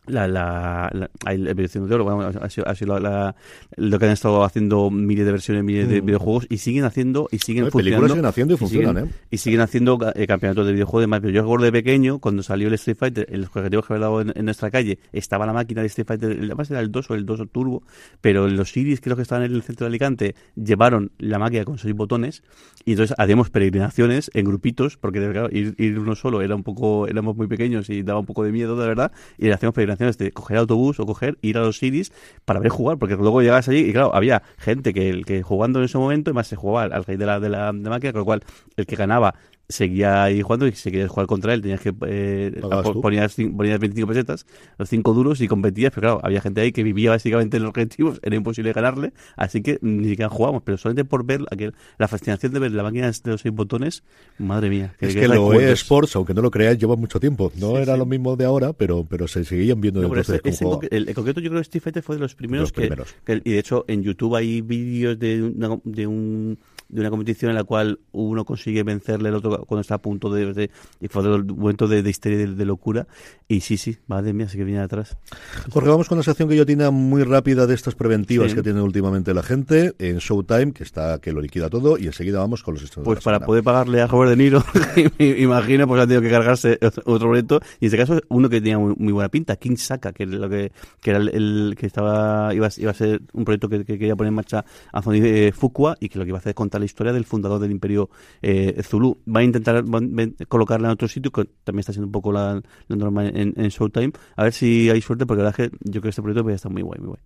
[0.07, 3.35] la, la, la, la versión de oro, bueno, ha sido, ha sido la-
[3.77, 7.39] lo que han estado haciendo miles de versiones, miles de videojuegos y siguen haciendo y
[7.39, 8.07] siguen No, funcionando.
[8.09, 9.13] siguen haciendo y funcionan, siguen, ¿eh?
[9.31, 11.19] y siguen haciendo eh, campeonatos de videojuegos y demás.
[11.21, 14.05] Pero yo recuerdo de pequeño, cuando salió el Street Fighter, en los objetivos que había
[14.05, 17.11] dado en, en nuestra calle, estaba la máquina de Street Fighter, además era el 2
[17.11, 17.83] o el 2 Turbo,
[18.21, 21.77] pero los Iris, creo que estaban en el centro de Alicante, llevaron la máquina con
[21.77, 22.43] seis botones
[22.85, 27.07] y entonces hacíamos peregrinaciones en grupitos, porque claro, ir, ir uno solo era un poco,
[27.07, 30.31] éramos muy pequeños y daba un poco de miedo, de verdad, y hacíamos peregrinaciones de
[30.31, 32.11] coger autobús o coger, ir a los Iris
[32.45, 35.85] para ver jugar, porque luego llegabas allí y claro, había gente que, que jugando en
[35.85, 38.19] ese momento, además se jugaba al, al rey de la, de la de máquina, con
[38.19, 38.43] lo cual
[38.75, 39.35] el que ganaba
[39.67, 42.61] seguía ahí jugando y si querías jugar contra él tenías que eh,
[43.01, 44.45] ponías, ponías 25 pesetas,
[44.77, 47.69] los 5 duros y competías, pero claro, había gente ahí que vivía básicamente en los
[47.69, 52.07] objetivos, era imposible ganarle, así que ni siquiera jugábamos, pero solamente por ver aquel, la
[52.07, 54.03] fascinación de ver la máquina de los seis botones,
[54.37, 54.95] madre mía.
[54.99, 58.35] es que, lo eSports, aunque no lo creáis, lleva mucho tiempo, no era lo mismo
[58.35, 60.41] de ahora, pero pero se seguían viendo no, entonces
[60.91, 62.91] el, concreto yo creo que Street Fighter fue de los primeros, que,
[63.43, 65.51] y de hecho en YouTube hay vídeos de,
[65.83, 66.57] de un
[66.89, 70.29] de una competición en la cual uno consigue vencerle al otro cuando está a punto
[70.31, 73.07] de, y fue el momento de, de histeria de, locura.
[73.47, 75.17] Y sí sí madre mía sí que viene atrás.
[75.71, 78.81] Jorge vamos con una sección que yo tiene muy rápida de estas preventivas que tiene
[78.81, 82.73] últimamente la gente en Showtime que está que lo liquida todo y enseguida vamos con
[82.73, 84.63] los estrenos pues para poder pagarle a Robert De Niro
[85.19, 87.59] imagino pues ha tenido que cargarse otro boleto.
[87.79, 90.71] Y en este caso uno que tenía muy, buena pinta King Saka que lo que,
[91.01, 94.35] que era el, que estaba iba, iba, a ser un proyecto que, quería poner en
[94.35, 97.13] marcha Anthony eh, Fuqua y que lo que iba a hacer es contar la historia
[97.13, 98.09] del fundador del imperio
[98.41, 99.17] eh, Zulu.
[99.33, 99.83] Va intentar
[100.47, 104.11] colocarla en otro sitio, que también está siendo un poco la, norma en, en, Showtime.
[104.35, 106.47] A ver si hay suerte, porque la verdad es que yo creo que este proyecto
[106.49, 107.21] a estar muy guay, muy guay.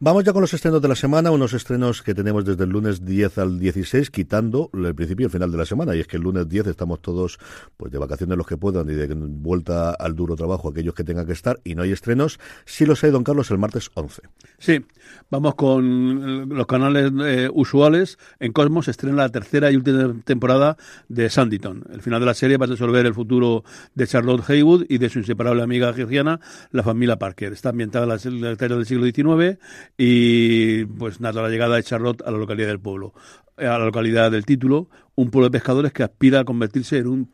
[0.00, 3.04] Vamos ya con los estrenos de la semana, unos estrenos que tenemos desde el lunes
[3.04, 5.96] 10 al 16, quitando el principio y el final de la semana.
[5.96, 7.38] Y es que el lunes 10 estamos todos
[7.76, 11.26] pues de vacaciones los que puedan y de vuelta al duro trabajo aquellos que tengan
[11.26, 12.38] que estar y no hay estrenos.
[12.64, 14.22] Sí los hay, don Carlos, el martes 11.
[14.58, 14.84] Sí,
[15.30, 18.18] vamos con los canales eh, usuales.
[18.38, 20.76] En Cosmos se estrena la tercera y última temporada
[21.08, 21.84] de Sanditon.
[21.92, 23.64] El final de la serie va a resolver el futuro
[23.96, 26.38] de Charlotte Haywood y de su inseparable amiga georgiana,
[26.70, 27.52] la familia Parker.
[27.52, 29.47] Está ambientada en la, la del siglo XIX
[29.96, 33.14] y pues nada, la llegada de Charlotte a la localidad del pueblo,
[33.56, 37.28] a la localidad del título, un pueblo de pescadores que aspira a convertirse en un,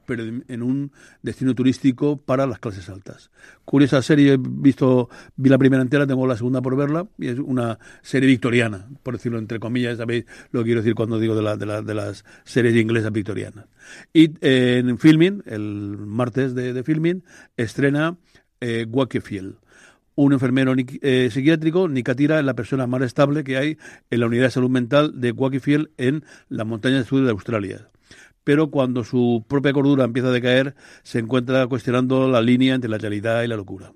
[0.49, 0.91] en un
[1.23, 3.31] destino turístico para las clases altas.
[3.67, 7.39] Curiosa serie, he visto, vi la primera entera, tengo la segunda por verla, y es
[7.39, 11.43] una serie victoriana, por decirlo entre comillas, sabéis lo que quiero decir cuando digo de,
[11.43, 13.67] la, de, la, de las series inglesas victorianas.
[14.15, 17.23] Y en Filming, el martes de, de Filming,
[17.59, 18.17] estrena
[18.61, 19.57] eh, Wakefield
[20.15, 23.79] un enfermero eh, psiquiátrico, Nicatira es la persona más estable que hay
[24.11, 27.89] en la unidad de salud mental de Wakefield en las montañas del sur de Australia.
[28.45, 32.99] Pero cuando su propia cordura empieza a decaer, se encuentra cuestionando la línea entre la
[32.99, 33.93] realidad y la locura.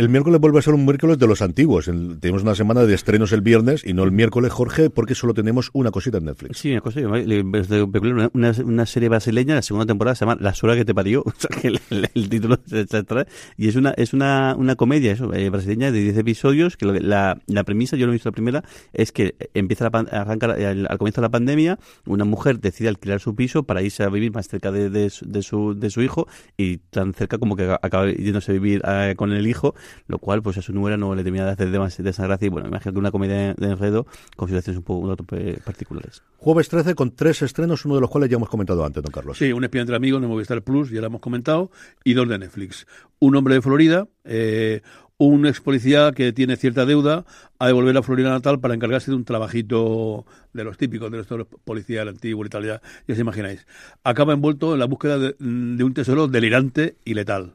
[0.00, 1.84] El miércoles vuelve a ser un miércoles de los antiguos.
[2.20, 5.68] tenemos una semana de estrenos el viernes y no el miércoles, Jorge, porque solo tenemos
[5.74, 6.56] una cosita en Netflix.
[6.56, 10.86] Sí, una cosa, una, una, serie brasileña, la segunda temporada se llama La suela que
[10.86, 13.26] te parió, o sea, que el, título se trae,
[13.58, 17.38] y es una es una, una comedia eso, eh, brasileña de 10 episodios, que la,
[17.46, 21.20] la premisa, yo no he visto la primera, es que empieza a arrancar al, comienzo
[21.20, 24.72] de la pandemia, una mujer decide alquilar su piso para irse a vivir más cerca
[24.72, 28.80] de, de, su, de su hijo y tan cerca como que acaba yéndose a vivir
[28.88, 29.74] eh, con el hijo
[30.06, 32.68] lo cual pues a su nuera no le termina de hacer demasiada gracia y bueno,
[32.68, 35.16] imagino que una comedia de enredo con situaciones un poco
[35.64, 36.22] particulares.
[36.38, 39.36] Jueves 13 con tres estrenos, uno de los cuales ya hemos comentado antes, don Carlos.
[39.36, 41.70] Sí, un espiante entre amigos de Movistar Plus, ya lo hemos comentado,
[42.04, 42.86] y dos de Netflix.
[43.18, 44.82] Un hombre de Florida, eh,
[45.16, 47.24] un ex policía que tiene cierta deuda
[47.58, 51.46] a devolver a Florida natal para encargarse de un trabajito de los típicos de los
[51.64, 53.66] policías antiguos y tal, ya, ya os imagináis.
[54.04, 57.54] Acaba envuelto en la búsqueda de, un tesoro delirante y letal.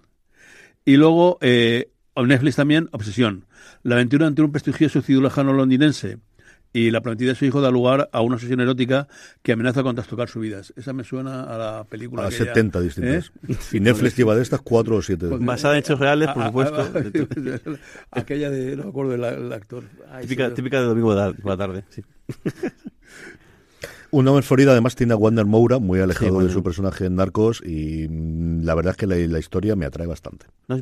[0.84, 1.90] Y luego eh,
[2.24, 3.46] Netflix también, Obsesión.
[3.84, 6.20] La aventura ante un prestigioso cirujano londinense
[6.76, 9.08] y la prometida de su hijo da lugar a una obsesión erótica
[9.42, 10.62] que amenaza con trastocar su vida.
[10.76, 12.28] Esa me suena a la película.
[12.28, 13.32] A 70 distintas.
[13.48, 13.56] ¿eh?
[13.72, 15.28] Y Netflix lleva de estas cuatro o siete.
[15.28, 16.86] Pues, Basada en hechos reales, por supuesto.
[18.12, 19.86] aquella de, no me acuerdo del actor.
[20.22, 22.04] típica, típica de domingo por la tarde, sí.
[24.16, 27.62] Un hombre Florida además tiene a Wander Moura, muy alejado de su personaje en Narcos,
[27.66, 30.46] y mm, la verdad es que la, historia me atrae bastante.
[30.70, 30.82] ¿No es,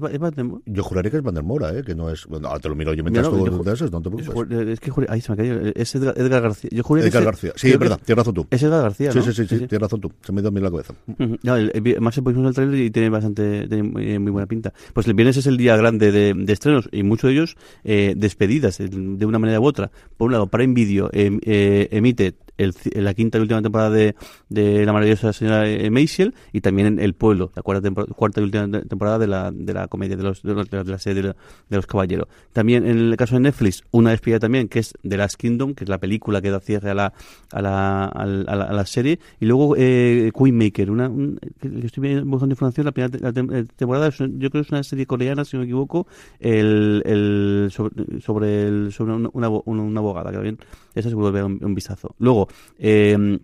[0.68, 1.82] Yo juraría que es Wander Moura, ¿eh?
[1.84, 2.28] que no es...
[2.28, 4.70] Bueno, te lo miro yo mientras tú de esos, no te preocupes.
[4.70, 5.62] Es que ahí se me cayó.
[5.74, 6.70] Es Edgar, García.
[6.72, 7.54] Yo Edgar García.
[7.56, 8.48] Sí, es verdad, tienes razón tú.
[8.52, 9.24] Es Edgar García, ¿no?
[9.24, 10.12] Sí, sí, sí, sí, tienes razón tú.
[10.22, 10.94] Se me ha ido a mí la cabeza.
[11.42, 14.74] No, el, más se pusimos el trailer y tiene bastante tiene muy, buena pinta.
[14.94, 18.14] Pues el viernes es el día grande de, de estrenos y muchos de ellos eh,
[18.16, 19.90] despedidas de una manera u otra.
[20.18, 24.16] Por un lado, para Video eh, eh, emite el, la quinta y última temporada de,
[24.50, 28.44] de La maravillosa señora eh, Maisel y también en El Pueblo, la cuarta, cuarta y
[28.44, 30.54] última temporada de la, de la comedia de, los, de,
[30.86, 31.36] la serie de,
[31.70, 32.28] los caballeros.
[32.52, 35.84] También en el caso de Netflix, una despedida también que es The Last Kingdom, que
[35.84, 37.14] es la película que da cierre a la,
[37.52, 39.20] a la, a la, a la serie.
[39.40, 41.12] Y luego eh, Queenmaker, una,
[41.60, 45.56] que estoy buscando información, la primera temporada, yo creo que es una serie coreana, si
[45.56, 46.08] no me equivoco,
[46.40, 50.58] el, el, sobre, sobre, el, sobre una, una, abogada, que bien,
[50.96, 52.16] esa se puede ver un vistazo.
[52.20, 53.40] Luego, eh,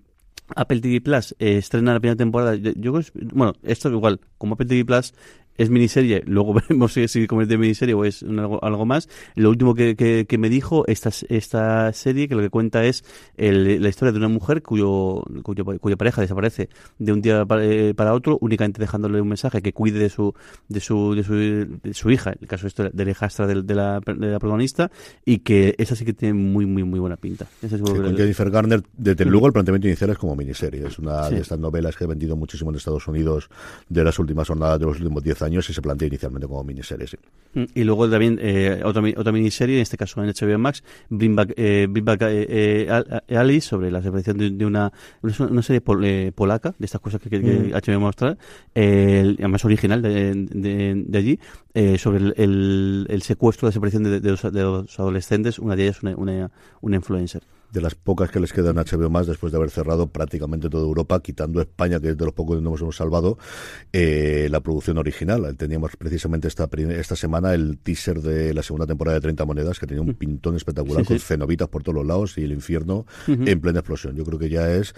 [0.56, 2.56] Apple TV Plus eh, estrena la primera temporada.
[2.56, 2.94] Yo,
[3.34, 5.14] bueno, esto igual, como Apple TV Plus
[5.60, 9.10] es miniserie, luego veremos si, si convierte en miniserie o es algo, algo, más.
[9.36, 13.04] Lo último que, que, me dijo, esta, esta serie que lo que cuenta es
[13.38, 18.14] la historia de una mujer cuyo, cuyo, cuya pareja desaparece de un día para, para,
[18.14, 20.34] otro, únicamente dejándole un mensaje que cuide de su,
[20.70, 23.62] de su, de su, de su hija, en el caso esto de la hijastra de,
[23.62, 24.90] de, la, de la protagonista,
[25.26, 27.46] y que esa sí que tiene muy, muy, muy buena pinta.
[27.60, 31.42] Sí, con Jennifer Garner, desde luego el planteamiento inicial es como miniserie, es una de
[31.42, 33.50] estas novelas que ha vendido muchísimo en Estados Unidos
[33.90, 37.08] de las últimas jornadas de los últimos 10 años y se plantea inicialmente como miniserie.
[37.54, 41.36] Mm, y luego también eh, otra, otra miniserie, en este caso en HBO Max, Bring
[41.36, 41.88] Back, eh,
[42.28, 45.82] eh, eh Alice, sobre la separación de, una, una serie
[46.32, 48.38] polaca, de estas cosas que, que, que HBO mostrar,
[48.76, 51.40] además original de, de, allí,
[51.98, 56.52] sobre el, el, secuestro, la desaparición de, de, los, adolescentes, una de ellas una, una,
[56.82, 60.70] una influencer de las pocas que les quedan HBO más después de haber cerrado prácticamente
[60.70, 63.38] toda Europa, quitando España, que es de los pocos que nos hemos salvado,
[63.94, 65.56] eh, la producción original.
[65.56, 69.88] Teníamos precisamente esta, esta semana el teaser de la segunda temporada de 30 Monedas, que
[69.88, 70.16] tenía un mm.
[70.16, 74.16] pintón espectacular con cenobitas por todos los lados y el infierno en plena explosión.
[74.16, 74.94] Yo creo que ya es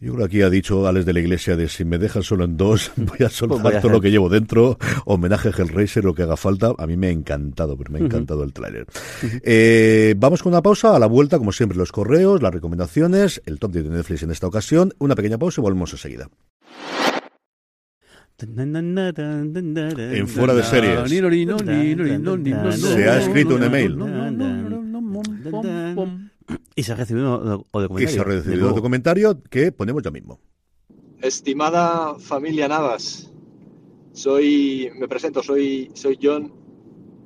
[0.00, 2.44] yo creo que aquí ha dicho Alex de la Iglesia de si me dejan solo
[2.44, 6.14] en dos, voy a soltar pues todo lo que llevo dentro, homenaje a Hellraiser, lo
[6.14, 6.72] que haga falta.
[6.78, 8.86] A mí me ha encantado, pero me ha encantado el tráiler.
[9.42, 13.58] eh, vamos con una pausa, a la vuelta, como siempre, los correos, las recomendaciones, el
[13.58, 14.94] top 10 de Netflix en esta ocasión.
[14.98, 16.28] Una pequeña pausa y volvemos enseguida.
[20.18, 21.10] En fuera de series.
[22.88, 23.96] Se ha escrito un email.
[26.74, 28.08] Y se ha recibido un documentario.
[28.08, 30.40] Y se ha recibido un documentario que ponemos ya mismo.
[31.20, 33.30] Estimada familia Navas,
[34.12, 36.52] soy, me presento, soy, soy John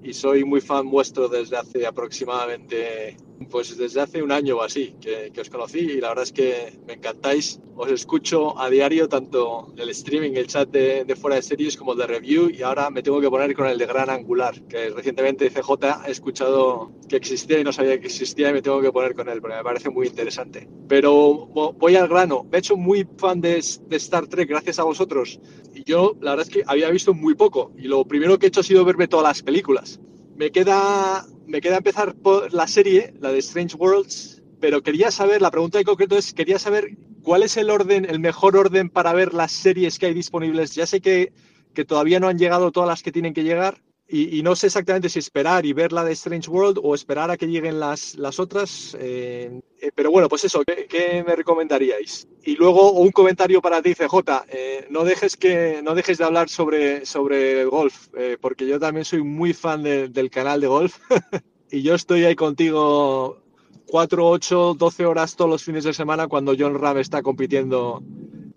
[0.05, 3.17] y soy muy fan vuestro desde hace aproximadamente
[3.51, 6.79] pues desde hace un año o así que, os conocí y la verdad es que
[6.87, 7.61] me encantáis.
[7.77, 11.99] Os escucho a diario tanto el streaming, el chat de, fuera de series como el
[11.99, 15.51] de review y ahora me tengo que poner con el de Gran Angular, que recientemente
[15.51, 19.15] CJ he escuchado que existía y no sabía que existía y me tengo que poner
[19.15, 20.69] con él porque me parece muy interesante.
[20.87, 22.45] Pero voy al grano.
[22.45, 23.55] Me he hecho muy fan de,
[23.89, 25.41] de Star Trek gracias a vosotros.
[25.75, 28.49] Y yo la verdad es que había visto muy poco y lo primero que he
[28.49, 29.94] hecho ha sido verme todas las películas.
[30.37, 35.43] Me queda me queda empezar por la serie, la de Strange Worlds, pero quería saber,
[35.43, 39.13] la pregunta en concreto es, quería saber cuál es el orden, el mejor orden para
[39.13, 40.75] ver las series que hay disponibles.
[40.75, 41.33] Ya sé que,
[41.75, 45.09] que todavía no han llegado todas las que tienen que llegar, y, no sé exactamente
[45.09, 48.39] si esperar y ver la de Strange World o esperar a que lleguen las, las
[48.39, 48.95] otras.
[49.01, 52.29] Eh, eh, pero bueno, pues eso, ¿qué, me recomendaríais?
[52.43, 54.45] Y luego un comentario para ti, CJ.
[54.49, 58.09] Eh, no, dejes que, no dejes de hablar sobre, sobre golf,
[58.43, 60.99] porque yo también soy muy fan del canal de golf.
[61.71, 63.43] y yo estoy ahí contigo
[63.87, 68.03] 4, 8, 12 horas todos los fines de semana cuando John Ram está compitiendo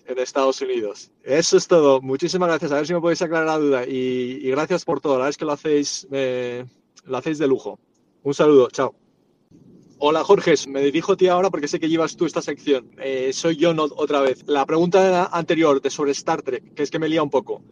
[0.08, 1.12] en Estados Unidos.
[1.24, 2.02] Eso es todo.
[2.02, 2.72] Muchísimas gracias.
[2.72, 3.86] A ver si me podéis aclarar la duda.
[3.86, 5.14] Y, gracias por todo.
[5.14, 7.80] La verdad es que lo hacéis, lo hacéis de lujo.
[8.24, 8.70] Un saludo.
[8.70, 8.96] Chao.
[10.00, 12.92] Hola Jorge, me dirijo a ti ahora porque sé que llevas tú esta sección.
[13.00, 14.44] Eh, soy yo otra vez.
[14.46, 17.64] La pregunta anterior de sobre Star Trek, que es que me lía un poco.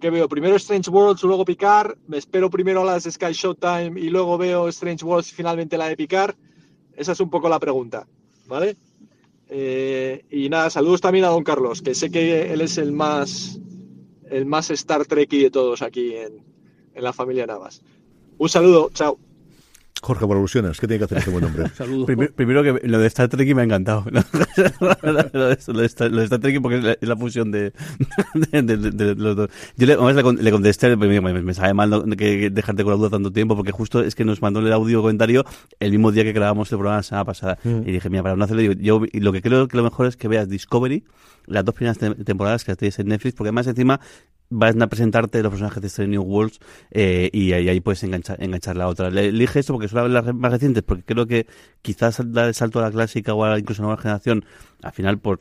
[0.00, 0.28] ¿Qué veo?
[0.28, 1.98] Primero Strange Worlds, luego Picard.
[2.06, 5.88] Me espero primero a las Sky Showtime y luego veo Strange Worlds y finalmente la
[5.88, 6.36] de Picard.
[6.94, 8.06] Esa es un poco la pregunta.
[8.46, 8.76] ¿Vale?
[9.50, 13.58] Eh, y nada, saludos también a don Carlos, que sé que él es el más,
[14.30, 16.44] el más Star Trekky de todos aquí en,
[16.94, 17.82] en la familia Navas.
[18.36, 19.18] Un saludo, chao.
[20.00, 21.68] Jorge, por alusiones, ¿qué tiene que hacer este buen hombre?
[21.74, 22.06] Saludos.
[22.34, 24.04] Primero, que lo de Star Trek me ha encantado.
[24.10, 27.72] lo, de, Star, Trek porque es la, fusión de,
[29.16, 29.50] los dos.
[29.76, 33.56] Yo le, le, contesté, me, me, sabe mal que dejarte con la duda tanto tiempo,
[33.56, 35.44] porque justo es que nos mandó el audio comentario
[35.80, 37.58] el mismo día que grabamos el programa la semana pasada.
[37.64, 37.82] Mm.
[37.86, 40.28] Y dije, mira, para no hacerlo, yo, lo que creo que lo mejor es que
[40.28, 41.04] veas Discovery,
[41.46, 44.00] las dos primeras temporadas que tienes en Netflix, porque además encima
[44.50, 46.58] van a presentarte los personajes de Strange New Worlds
[46.90, 49.10] eh, y ahí, puedes enganchar, enganchar la otra.
[49.10, 51.46] Le, elige esto porque son las más recientes, porque creo que
[51.82, 54.44] quizás dar el salto a la clásica o a incluso a la nueva generación,
[54.82, 55.40] al final por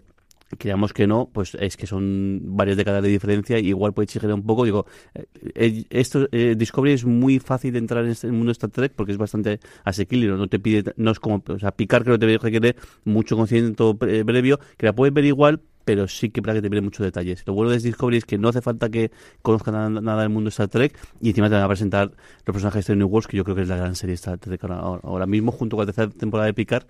[0.57, 4.43] creamos que no, pues es que son varias décadas de diferencia igual puede exigir un
[4.43, 4.65] poco.
[4.65, 8.69] Digo, eh, eh, esto Discovery es muy fácil de entrar en este mundo de Star
[8.69, 12.11] Trek porque es bastante asequible, no te pide, no es como, o sea, picar que
[12.11, 16.53] no te requiere mucho conocimiento previo, que la puedes ver igual, pero sí que para
[16.53, 17.47] que te pide muchos detalles.
[17.47, 19.09] Lo bueno de Discovery es que no hace falta que
[19.41, 22.11] conozcan nada, del mundo de Star Trek y encima te van a presentar
[22.45, 24.37] los personajes de New Worlds, que yo creo que es la gran serie de Star
[24.37, 26.87] Trek ahora, mismo, junto con la tercera temporada de Picard,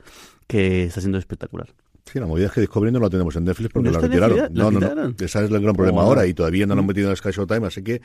[0.47, 1.67] que está siendo espectacular.
[2.11, 4.37] Sí, la movida es que Discovery no la tenemos en Netflix porque ¿No la retiraron.
[4.37, 5.09] ¿La No, no, no.
[5.09, 7.31] Ese es el gran problema Oh, ahora y todavía no lo han metido en Sky
[7.31, 8.01] Showtime, así que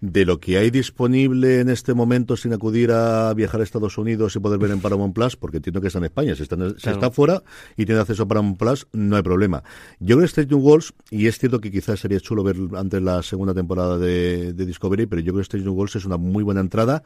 [0.00, 4.36] de lo que hay disponible en este momento sin acudir a viajar a Estados Unidos
[4.36, 6.78] y poder ver en Paramount Plus, porque entiendo que está en España, si está, en-
[6.78, 7.42] si está fuera
[7.76, 9.62] y tiene acceso a Paramount Plus, no hay problema.
[10.00, 13.22] Yo creo que Station Walls, y es cierto que quizás sería chulo ver antes la
[13.22, 16.60] segunda temporada de, de Discovery, pero yo creo que Station Walls es una muy buena
[16.60, 17.02] entrada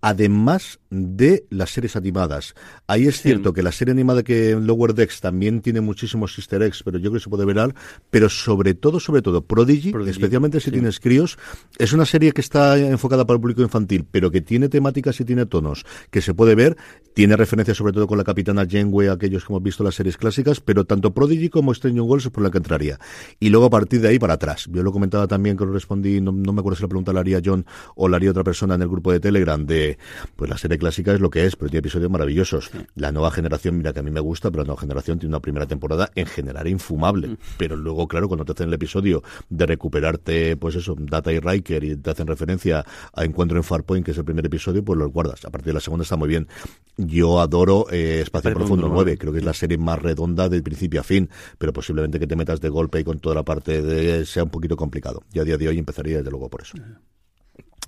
[0.00, 2.54] además de las series animadas.
[2.86, 6.82] Ahí es cierto que la serie animada que Lower Decks también tiene muchísimos easter eggs,
[6.82, 7.74] pero yo creo que se puede ver al,
[8.10, 10.70] pero sobre todo, sobre todo, Prodigy, Prodigy, especialmente si sí.
[10.72, 11.38] tienes críos,
[11.78, 15.24] es una serie que está enfocada para el público infantil, pero que tiene temáticas y
[15.24, 16.76] tiene tonos que se puede ver,
[17.14, 20.60] tiene referencias sobre todo con la capitana Janeway, aquellos que hemos visto las series clásicas,
[20.60, 22.98] pero tanto Prodigy como Stranger Worlds es por la que entraría.
[23.40, 24.68] Y luego a partir de ahí para atrás.
[24.70, 27.20] Yo lo comentaba también que lo respondí, no, no me acuerdo si la pregunta la
[27.20, 29.87] haría John o la haría otra persona en el grupo de Telegram, de
[30.36, 32.70] pues la serie clásica es lo que es, pero tiene episodios maravillosos.
[32.94, 35.40] La nueva generación, mira que a mí me gusta, pero la nueva generación tiene una
[35.40, 37.36] primera temporada en general infumable.
[37.56, 41.84] Pero luego, claro, cuando te hacen el episodio de recuperarte, pues eso, Data y Riker
[41.84, 45.12] y te hacen referencia a Encuentro en Farpoint, que es el primer episodio, pues los
[45.12, 45.44] guardas.
[45.44, 46.48] A partir de la segunda está muy bien.
[46.96, 50.62] Yo adoro eh, Espacio Profundo Profundo 9, creo que es la serie más redonda del
[50.62, 51.28] principio a fin,
[51.58, 54.50] pero posiblemente que te metas de golpe y con toda la parte de sea un
[54.50, 55.22] poquito complicado.
[55.32, 56.76] Yo a día de hoy empezaría desde luego por eso.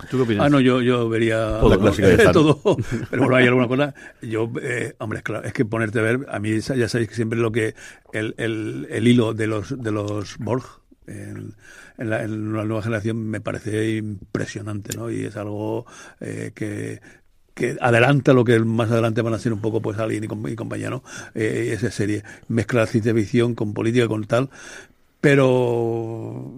[0.09, 0.46] ¿Tú qué opinas?
[0.46, 2.32] Ah, no, yo, yo vería clásica de Stan.
[2.32, 2.76] todo.
[3.11, 3.94] Pero bueno, hay alguna cosa.
[4.22, 7.38] Yo, eh, hombre, claro, es que ponerte a ver, a mí ya sabéis que siempre
[7.38, 7.74] lo que.
[8.12, 10.64] El, el, el hilo de los, de los Borg.
[11.07, 11.55] En,
[11.98, 15.11] en, la, en la nueva generación me parece impresionante, ¿no?
[15.11, 15.84] Y es algo
[16.20, 17.01] eh, que,
[17.53, 20.46] que adelanta lo que más adelante van a ser un poco pues alguien y, com-
[20.46, 21.03] y compañía, ¿no?
[21.34, 24.51] Eh, esa serie mezcla ciencia ficción con política con tal
[25.20, 26.53] pero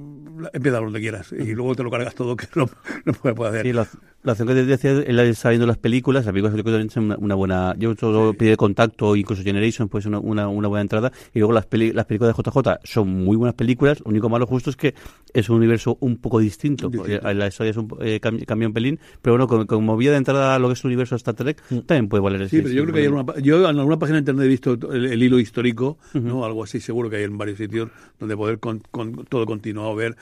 [0.53, 2.69] empieza donde quieras y luego te lo cargas todo que no,
[3.05, 3.87] no puede, puede hacer Sí, la,
[4.23, 7.17] la opción que te decía él está viendo las películas, las películas también son una,
[7.17, 7.75] una buena.
[7.79, 11.11] Yo solo pide contacto, incluso Generation, pues una, una, una buena entrada.
[11.35, 13.99] Y luego las, peli- las películas de JJ son muy buenas películas.
[14.01, 14.95] Lo único malo justo es que
[15.35, 16.89] es un universo un poco distinto.
[17.23, 20.19] La historia es un, eh, cam- cambia un pelín, pero bueno, como, como vía de
[20.19, 22.63] entrada a lo que es el universo de Star Trek, también puede valer Sí, ese-
[22.63, 25.07] pero yo creo que hay alguna, yo en alguna página de internet he visto el,
[25.07, 26.45] el hilo histórico, ¿no?
[26.45, 27.91] Algo así, seguro que hay en varios sitios
[28.21, 30.17] donde poder con, con todo continuado ver,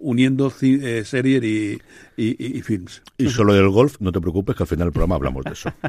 [0.00, 1.78] uniendo eh, series y,
[2.16, 3.02] y, y- y films.
[3.18, 5.70] Y solo del golf, no te preocupes, que al final del programa hablamos de eso.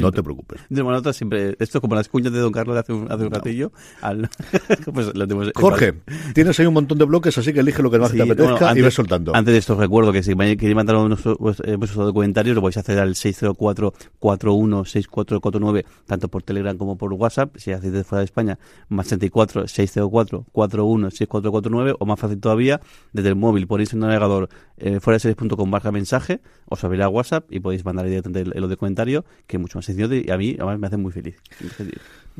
[0.00, 0.60] No te preocupes.
[0.68, 3.30] De otra siempre, esto como las cuñas de Don Carlos de hace un, hace un
[3.30, 3.72] ratillo,
[4.02, 4.28] al-
[4.92, 5.94] pues lo tenemos- Jorge,
[6.34, 8.50] tienes ahí un montón de bloques, así que elige lo que más Sí, te apetezca
[8.52, 9.34] bueno, y antes- ves soltando.
[9.34, 12.76] Antes de esto recuerdo que si queréis mandar unos, pues, eh, vuestros comentarios lo podéis
[12.78, 17.56] hacer al 604-41-6449, tanto por Telegram como por WhatsApp.
[17.56, 18.58] Si hacéis de fuera de España,
[18.88, 22.67] más 34-604-41-6449 o más fácil todavía,
[23.12, 27.08] desde el móvil ponéis en el navegador eh, fuera de series.com barra mensaje, os abrirá
[27.08, 30.30] WhatsApp y podéis mandar directamente el, el de comentario, que es mucho más sencillo y
[30.30, 31.36] a mí además me hace muy feliz.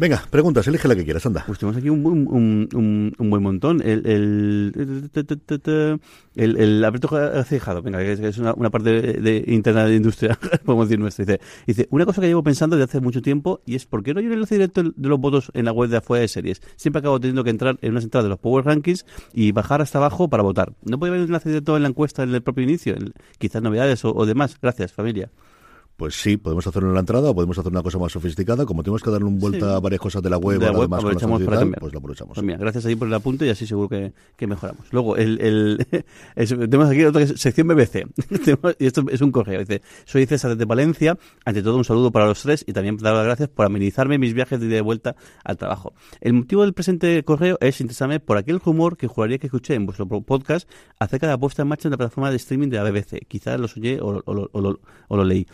[0.00, 1.42] Venga, preguntas, elige la que quieras, anda.
[1.44, 3.82] Pues tenemos aquí un, un, un, un- buen montón.
[3.82, 5.10] El, el,
[6.36, 10.88] el, el Cejado, venga, que es, una, una parte de, de- interna de industria, podemos
[10.88, 11.24] decir nuestra.
[11.24, 14.14] Dice, dice, una cosa que llevo pensando desde hace mucho tiempo y es ¿por qué
[14.14, 16.62] no hay un enlace directo de los votos en la web de afuera de series?
[16.76, 19.98] Siempre acabo teniendo que entrar en unas entradas de los Power Rankings y bajar hasta
[19.98, 20.74] abajo para votar.
[20.84, 22.94] ¿No puede haber un enlace directo en la encuesta en el propio inicio?
[22.94, 24.58] El- quizás novedades o, o demás.
[24.62, 25.28] Gracias, familia.
[25.98, 28.64] Pues sí, podemos hacerlo en la entrada o podemos hacer una cosa más sofisticada.
[28.64, 29.74] Como tenemos que darle un vuelta Sí.
[29.74, 32.34] a varias cosas de la web, De la web, aprovechamos para pues lo aprovechamos.
[32.36, 34.86] Pues mira, gracias ahí por el apunte y así seguro que, que mejoramos.
[34.92, 35.86] Luego, el, el,
[36.36, 38.06] es- tenemos aquí otra sección BBC.
[38.78, 39.58] Y esto es un correo.
[39.58, 41.18] Dice, soy César desde Valencia.
[41.44, 44.34] Ante todo, un saludo para los tres y también dar las gracias por amenizarme mis
[44.34, 45.94] viajes de ida y de vuelta al trabajo.
[46.20, 49.84] El motivo del presente correo es interesarme por aquel rumor que juraría que escuché en
[49.84, 50.70] vuestro podcast
[51.00, 53.26] acerca de la puesta en marcha de la plataforma de streaming de la BBC.
[53.26, 54.78] Quizás lo soñé o, o
[55.10, 55.44] o lo leí.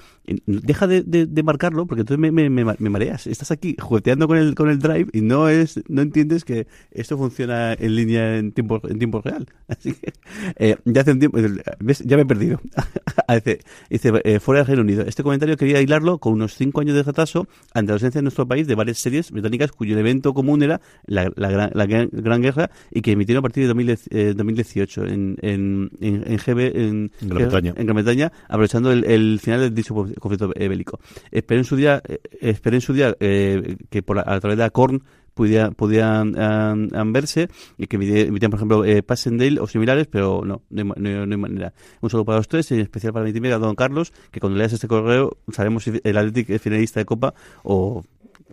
[0.46, 3.26] Deja de, de- de marcarlo porque entonces me, me- me- me mareas.
[3.26, 7.16] Estás aquí jugueteando con el, con el drive y no es no entiendes que esto
[7.18, 9.46] funciona en línea en tiempo, en tiempo real.
[9.68, 10.12] Así que
[10.56, 11.38] eh, ya hace un tiempo,
[11.80, 12.00] ¿ves?
[12.04, 12.60] ya me he perdido.
[13.34, 13.60] dice,
[13.90, 15.02] dice eh, fuera del Reino Unido.
[15.06, 18.46] Este comentario quería hilarlo con unos cinco años de retraso ante la ausencia en nuestro
[18.46, 22.10] país de varias series británicas cuyo evento común era la, la gran, la gran,
[22.42, 26.58] Guerra y que emitieron a partir de 2000, eh, 2018 en, en, en, en GB,
[26.76, 27.74] en, Gran Bretaña.
[27.76, 29.94] en Gran Bretaña, aprovechando el, el final del dicho
[30.24, 30.98] conflicto bélico.
[31.30, 34.58] Esperé en su día, eh, esperé en su día eh, que por la- a través
[34.58, 35.02] de Acorn
[35.34, 40.62] pudiera, pudieran am, verse y que emitían, por ejemplo, eh, Passendale o similares, pero no,
[40.70, 41.72] no hay, manera.
[42.00, 44.58] Un saludo para los tres, en especial para mi team, a don Carlos, que cuando
[44.58, 48.04] leas este correo sabemos si el Athletic es finalista de Copa o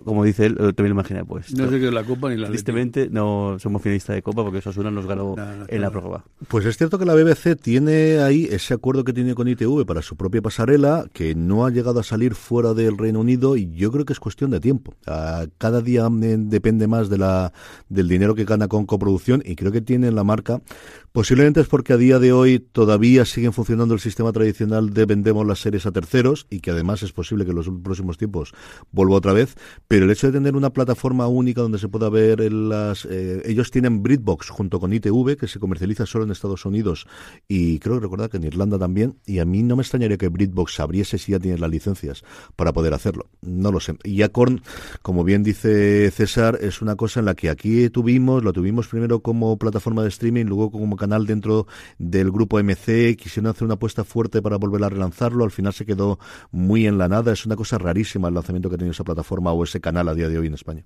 [0.04, 1.54] como dice él, también lo imaginé pues.
[1.56, 4.60] No sé qué es la Copa ni la Tristemente no somos finalistas de Copa porque
[4.60, 5.36] Osasuna nos ganó
[5.68, 6.24] en la prórroga.
[6.48, 10.02] Pues es cierto que la BBC tiene ahí ese acuerdo que tiene con ITV para
[10.02, 13.92] su propia pasarela que no ha llegado a salir fuera del Reino Unido y yo
[13.92, 14.94] creo que es cuestión de tiempo.
[15.58, 17.54] Cada día eh, depende más de la,
[17.90, 20.62] del dinero que gana con coproducción y creo que tienen la marca.
[21.12, 25.46] Posiblemente es porque a día de hoy todavía siguen funcionando el sistema tradicional de vendemos
[25.46, 28.54] las series a terceros y que además es posible que en los próximos tiempos
[28.92, 29.56] vuelva otra vez,
[29.92, 33.04] pero el hecho de tener una plataforma única donde se pueda ver las...
[33.04, 37.08] Eh, ellos tienen BritBox junto con ITV, que se comercializa solo en Estados Unidos
[37.50, 40.30] y creo que recordar que en Irlanda también, y a mí no me extrañaría que
[40.30, 42.24] BritBox abriese si ya tiene las licencias
[42.56, 43.28] para poder hacerlo.
[43.42, 43.98] No lo sé.
[44.06, 44.62] Y Acorn,
[45.02, 49.20] como bien dice César, es una cosa en la que aquí tuvimos, lo tuvimos primero
[49.20, 51.68] como plataforma de streaming, luego como canal dentro
[51.98, 55.86] del grupo MC, quisieron hacer una apuesta fuerte para volver a relanzarlo, al final se
[55.86, 56.18] quedó
[56.50, 59.52] muy en la nada, es una cosa rarísima el lanzamiento que ha tenido esa plataforma
[59.52, 60.86] o ese canal a día de hoy en España.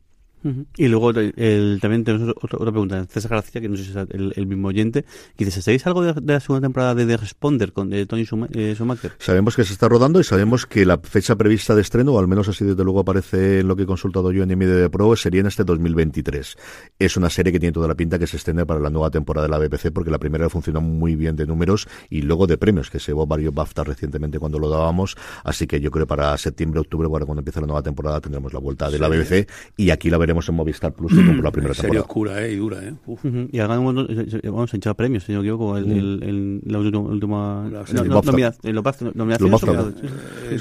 [0.78, 3.06] Y luego el, también tenemos otra, pregunta.
[3.10, 6.14] César García, que no sé si es el, mismo oyente, que dice, ¿sabéis algo de,
[6.22, 9.14] la segunda temporada de The Responder con de Tony eh, Schumacher?
[9.18, 12.28] Sabemos que se está rodando y sabemos que la fecha prevista de estreno, o al
[12.28, 15.42] menos así desde luego aparece en lo que he consultado yo en de Pro, sería
[15.42, 16.58] en este 2023.
[17.00, 19.48] Es una serie que tiene toda la pinta que se extiende para la nueva temporada
[19.48, 22.90] de la BBC porque la primera funcionó muy bien de números y luego de premios,
[22.90, 25.16] que se llevó varios BAFTA recientemente cuando lo dábamos.
[25.44, 28.60] Así que yo creo que para septiembre, octubre, cuando empiece la nueva temporada, tendremos la
[28.60, 32.02] vuelta de la BBC y aquí la veremos en Movistar Plus como la primera temporada.
[32.02, 32.54] oscura, ¿eh?
[32.54, 32.94] Y dura, ¿eh?
[33.06, 33.24] Uf.
[33.52, 34.08] Y hagamos,
[34.44, 37.70] vamos a echar premios, si no me equivoco, el, el, el, la última...
[37.70, 38.76] La, no, no, nominad, el
[39.14, 39.96] nominación.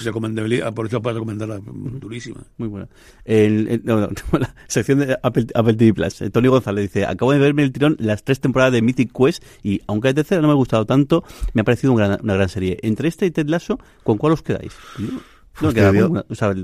[0.04, 1.60] Recomendabilidad, por eso puedo recomendarla,
[2.00, 2.40] durísima.
[2.56, 2.88] Muy buena.
[3.24, 4.00] El, no,
[4.32, 6.22] no, la sección de Apple, Apple TV Plus.
[6.32, 9.80] Tony González dice, acabo de verme el tirón las tres temporadas de Mythic Quest y,
[9.86, 12.48] aunque la tercera no me ha gustado tanto, me ha parecido una gran, una gran
[12.48, 12.78] serie.
[12.82, 14.72] Entre esta y Ted Lasso, ¿con cuál os quedáis?
[15.60, 16.54] No, queda una, o sea,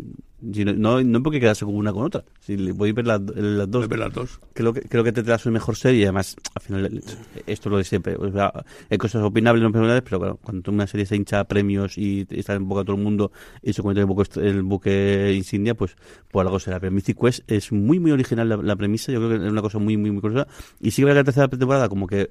[0.43, 2.25] no, no porque quedarse con una con otra.
[2.41, 3.89] Si voy a ver las, las dos.
[3.89, 4.41] Ver las dos.
[4.55, 6.05] Creo que, creo que te das su mejor serie.
[6.05, 7.03] Además, al final,
[7.47, 8.17] esto es lo de siempre.
[8.17, 8.53] O sea,
[8.89, 12.27] hay cosas opinables, no opinables, pero claro, cuando una serie se hincha a premios y
[12.31, 13.33] está en boca todo el mundo
[13.63, 15.97] y se en el buque, el buque insignia, pues
[16.31, 16.81] por algo será.
[16.81, 19.13] Pero Mythic Quest es muy, muy original la, premisa.
[19.13, 20.49] Yo creo que es una cosa muy, muy, muy curiosa.
[20.81, 22.31] Y sigue que la tercera temporada, como que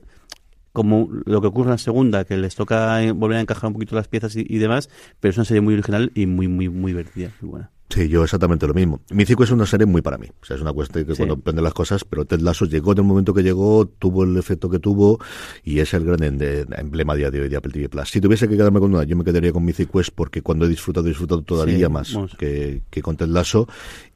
[0.73, 3.95] como lo que ocurre en la segunda, que les toca volver a encajar un poquito
[3.95, 4.89] las piezas y, y demás,
[5.19, 7.71] pero es una serie muy original y muy, muy, muy divertida, muy buena.
[7.89, 9.01] Sí, yo exactamente lo mismo.
[9.09, 10.27] Mítico es una serie muy para mí.
[10.41, 12.99] O sea, es una cuestión que cuando aprende las cosas, pero Ted Lasso llegó en
[12.99, 15.19] el momento que llegó, tuvo el efecto que tuvo
[15.63, 18.11] y es el gran emblema día de hoy de Apple TV Plus.
[18.11, 20.69] Si tuviese que quedarme con una, yo me quedaría con Mythic Quest porque cuando he
[20.69, 23.67] disfrutado, he disfrutado todavía más que, que con Ted Lasso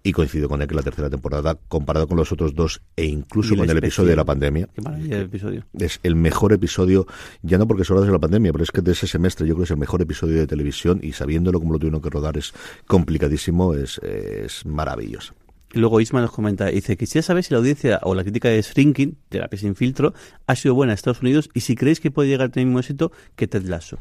[0.04, 3.56] y coincido con él que la tercera temporada, comparado con los otros dos e incluso
[3.56, 4.68] con el episodio de la pandemia,
[5.10, 5.66] episodio.
[5.80, 7.08] es el mejor episodio,
[7.42, 9.64] ya no porque solo de la pandemia, pero es que de ese semestre yo creo
[9.64, 12.54] que es el mejor episodio de televisión y sabiéndolo como lo tuvieron que rodar es
[12.86, 15.34] complicadísimo, es, es maravilloso.
[15.74, 19.18] Luego Isma nos comenta, dice, quisiera saber si la audiencia o la crítica de Shrinking,
[19.32, 20.14] de la pieza sin filtro,
[20.46, 22.68] ha sido buena en Estados Unidos y si creéis que puede llegar a tener el
[22.68, 23.98] mismo éxito que Ted Lasso.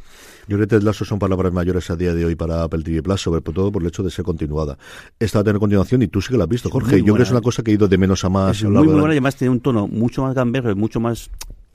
[0.49, 3.03] Yo creo que Ted Lasso son palabras mayores a día de hoy para Apple TV
[3.03, 4.77] Plus, sobre todo por el hecho de ser continuada.
[5.19, 6.99] Esta va a tener continuación y tú sí que la has visto, Jorge.
[6.99, 8.59] Yo creo que es una cosa que ha ido de menos a más.
[8.59, 11.31] Es muy, muy buena además tiene un tono mucho más gamberro, mucho más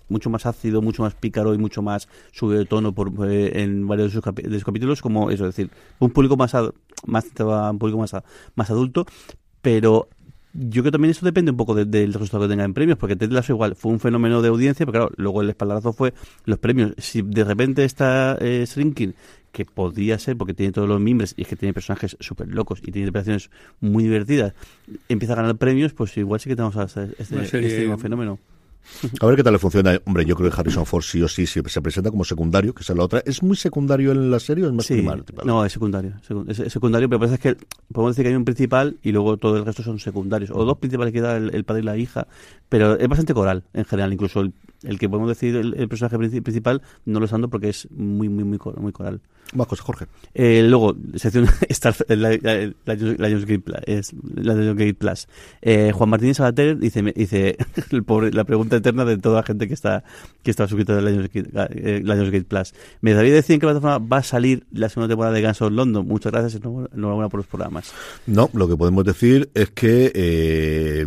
[0.10, 3.88] mucho más ácido, mucho más pícaro y mucho más sube de tono por, eh, en
[3.88, 5.70] varios de sus, capítulos, como eso, es decir,
[6.00, 6.54] un público más,
[7.06, 8.16] más un público más,
[8.56, 9.06] más adulto,
[9.62, 10.10] pero
[10.54, 13.16] yo creo que también eso depende un poco del resultado que tenga en premios, porque
[13.16, 16.14] Ted Lasso igual fue un fenómeno de audiencia, pero claro, luego el espaldarazo fue
[16.46, 16.94] los premios.
[16.98, 19.14] Si de repente está eh, Shrinking,
[19.52, 22.80] que podría ser porque tiene todos los mimbres y es que tiene personajes súper locos
[22.80, 23.52] y tiene interpretaciones
[23.82, 24.54] muy divertidas,
[25.10, 28.40] empieza a ganar premios, pues igual sí que tenemos este, este fenómeno.
[29.20, 30.00] A ver qué tal le funciona.
[30.06, 32.90] Hombre, yo creo que Harrison Ford sí o sí, se presenta como secundario, que es
[32.90, 33.22] la otra.
[33.26, 35.06] ¿Es muy secundario en la serie o es más sí,
[35.44, 36.14] No, es secundario.
[36.48, 37.58] Es, secundario, pero parece que
[37.92, 40.52] podemos decir que hay un principal y luego todo el resto son secundarios.
[40.52, 42.28] O dos principales que da el, padre y la hija.
[42.70, 44.14] Pero es bastante coral en general.
[44.14, 44.54] Incluso el,
[45.00, 48.60] que podemos decir el, personaje principal no lo es tanto porque es muy, muy, muy,
[48.78, 49.22] muy coral.
[49.54, 50.08] Más cosas, Jorge.
[50.34, 55.28] Eh, luego, sección Star, la, la, la, Gate Plus.
[55.62, 57.58] Eh, Juan Martín Sabater dice, dice
[57.92, 60.04] el pobre, la pregunta eterna de toda la gente que está
[60.44, 62.74] que está suscrita a eh, Lionsgate, Plus.
[63.02, 65.72] Me daría decir en qué plataforma va a salir la segunda temporada de Guns of
[65.72, 66.06] London.
[66.06, 67.94] Muchas gracias, enhorabuena por los programas.
[68.26, 71.06] No, lo que podemos decir es que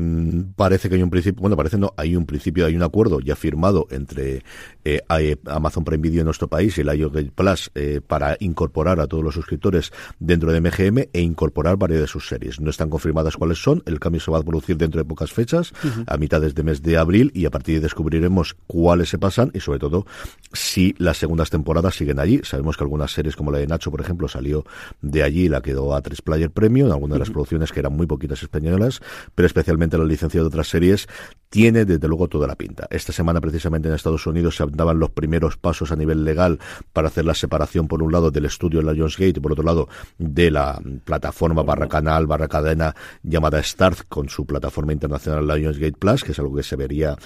[0.56, 3.36] parece que hay un principio, bueno, parece no, hay un principio, hay un acuerdo ya
[3.36, 4.42] firmado firmado entre
[4.84, 5.02] eh,
[5.46, 9.22] Amazon Prime Video en nuestro país y el iOS Plus eh, para incorporar a todos
[9.22, 12.60] los suscriptores dentro de MGM e incorporar varias de sus series.
[12.60, 15.72] No están confirmadas cuáles son, el cambio se va a producir dentro de pocas fechas,
[16.06, 19.18] a mitad de este mes de abril, y a partir de ahí descubriremos cuáles se
[19.18, 20.06] pasan y sobre todo
[20.52, 22.40] si las segundas temporadas siguen allí.
[22.44, 24.64] Sabemos que algunas series como la de Nacho, por ejemplo, salió
[25.02, 27.92] de allí y la quedó a tres Player Premium, algunas de las producciones que eran
[27.92, 29.00] muy poquitas españolas,
[29.34, 31.08] pero especialmente la licencia de otras series
[31.50, 32.86] tiene desde luego toda la pinta.
[32.90, 36.60] Esta semana precisamente en Estados Unidos se daban los primeros pasos a nivel legal
[36.92, 39.88] para hacer la separación por un lado del estudio Lionsgate y por otro lado
[40.18, 42.94] de la plataforma barra canal barra cadena
[43.24, 47.16] llamada Start con su plataforma internacional Lionsgate Plus, que es algo que se vería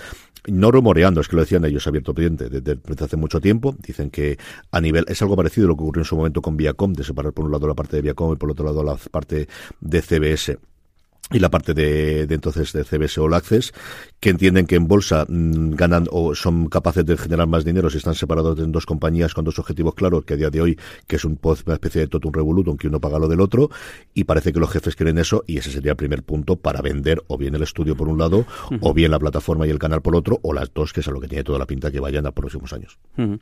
[0.47, 3.75] no rumoreando, es que lo decían ellos abierto pendiente desde, hace mucho tiempo.
[3.79, 4.39] Dicen que
[4.71, 7.05] a nivel, es algo parecido a lo que ocurrió en su momento con Viacom, de
[7.05, 9.49] separar por un lado la parte de Viacom y por otro lado la parte
[9.81, 10.59] de CBS
[11.31, 13.73] y la parte de, de, entonces de CBS All Access,
[14.21, 17.99] que entienden que en bolsa mm, ganan o son capaces de generar más dinero si
[17.99, 21.17] están separados en dos compañías con dos objetivos claros, que a día de hoy, que
[21.17, 23.71] es un, una especie de totum revolutum, que uno paga lo del otro,
[24.13, 27.23] y parece que los jefes quieren eso, y ese sería el primer punto para vender
[27.27, 28.47] o bien el estudio por un lado,
[28.81, 31.11] o bien la plataforma y el canal por otro, o las dos, que es a
[31.11, 32.99] lo que tiene toda la pinta que vayan a próximos años.
[33.17, 33.39] Eh,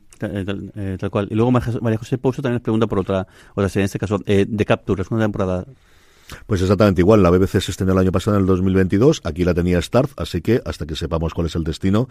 [0.75, 1.27] eh, tal, cual.
[1.29, 4.19] Y luego María José Pouso también les pregunta por otra, otra serie, en este caso,
[4.25, 5.65] eh, de Capture, es una temporada
[6.45, 9.53] pues exactamente igual, la BBC se estrenó el año pasado en el 2022, aquí la
[9.53, 12.07] tenía Starz, así que hasta que sepamos cuál es el destino,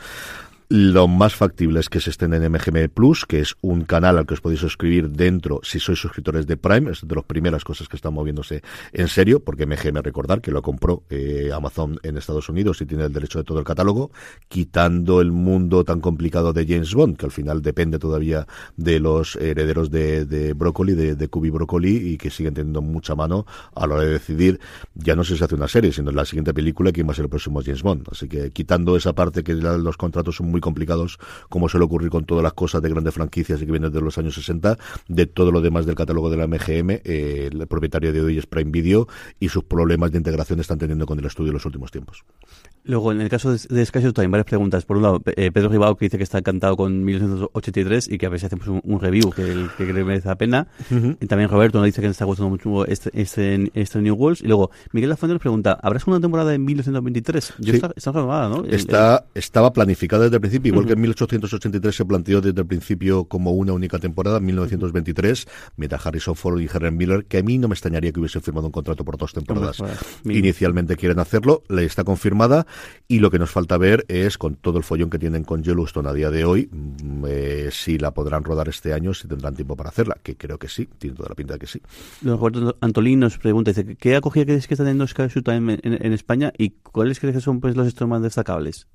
[0.73, 4.25] lo más factible es que se estén en MGM Plus, que es un canal al
[4.25, 6.91] que os podéis suscribir dentro si sois suscriptores de Prime.
[6.91, 8.63] Es de las primeras cosas que están moviéndose
[8.95, 13.05] en serio, porque MGM, recordar que lo compró eh, Amazon en Estados Unidos y tiene
[13.05, 14.13] el derecho de todo el catálogo,
[14.49, 19.37] quitando el mundo tan complicado de James Bond, que al final depende todavía de los
[19.37, 23.45] herederos de, de Broccoli, de, de Cubi Broccoli, y que siguen teniendo mucha mano
[23.75, 24.59] a la hora de decidir,
[24.95, 27.27] ya no sé si hace una serie, sino la siguiente película quién va a ser
[27.27, 28.09] el próximo James Bond.
[28.11, 31.19] Así que quitando esa parte que los contratos son muy complicados,
[31.51, 34.17] como suele ocurrir con todas las cosas de grandes franquicias y que vienen de los
[34.17, 34.79] años 60.
[35.09, 38.47] De todo lo demás del catálogo de la MGM, eh, el propietario de hoy es
[38.47, 39.07] Prime Video
[39.39, 42.25] y sus problemas de integración están teniendo con el estudio en los últimos tiempos.
[42.85, 44.85] Luego, en el caso de, de Sky Showtime, varias preguntas.
[44.85, 48.27] Por un lado, eh, Pedro Ribao, que dice que está encantado con 1983 y que
[48.27, 50.67] a ver si hacemos un, review que, que, merece la pena.
[51.21, 54.43] Y también Roberto nos dice que le está gustando mucho este, este, este New Worlds.
[54.43, 57.55] Y luego, Miguel Lafuente nos pregunta, ¿habrá segunda temporada en 1923?
[57.59, 58.65] Yo está, está ¿no?
[58.65, 63.25] Está, estaba planificada desde el principio, igual que en 1883 se planteó desde el principio
[63.25, 67.59] como una única temporada, en 1923, mientras Harrison Ford y Helen Miller, que a mí
[67.59, 69.79] no me extrañaría que hubiesen firmado un contrato por dos temporadas.
[70.25, 72.67] Inicialmente quieren hacerlo, le está confirmada
[73.09, 76.09] y lo que nos falta ver es, con todo el follón que tienen con Yellowstone
[76.09, 79.77] a día de hoy, mm, eh, si la podrán rodar este año, si tendrán tiempo
[79.77, 81.81] para hacerla, que creo que sí, tiene toda la pinta de que sí.
[82.23, 86.53] Roberto Antolín nos pregunta, dice, ¿qué acogida crees que está teniendo Sky en, en, España
[86.57, 88.89] y cuáles crees que son pues los estos más destacables?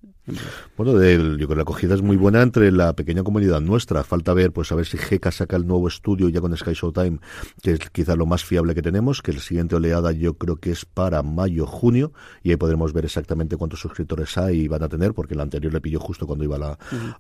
[0.76, 4.04] Bueno, yo creo que la acogida es muy buena entre la pequeña comunidad nuestra.
[4.04, 7.20] Falta ver, pues a ver si GECA saca el nuevo estudio ya con Sky Showtime,
[7.62, 10.72] que es quizá lo más fiable que tenemos, que el siguiente oleada yo creo que
[10.72, 12.12] es para mayo, junio,
[12.44, 15.72] y ahí podremos ver exactamente cuántos suscriptores hay y van a tener, porque la anterior
[15.72, 16.78] le pilló justo cuando iba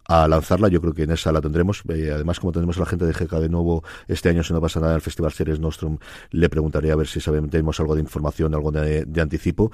[0.07, 0.67] a lanzarla.
[0.67, 1.83] Yo creo que en esa la tendremos.
[1.87, 4.59] Eh, además, como tenemos a la gente de GECA de nuevo este año, si no
[4.59, 5.97] pasa nada en el Festival Series Nostrum,
[6.31, 9.71] le preguntaré a ver si sabemos, tenemos algo de información, algo de, de anticipo.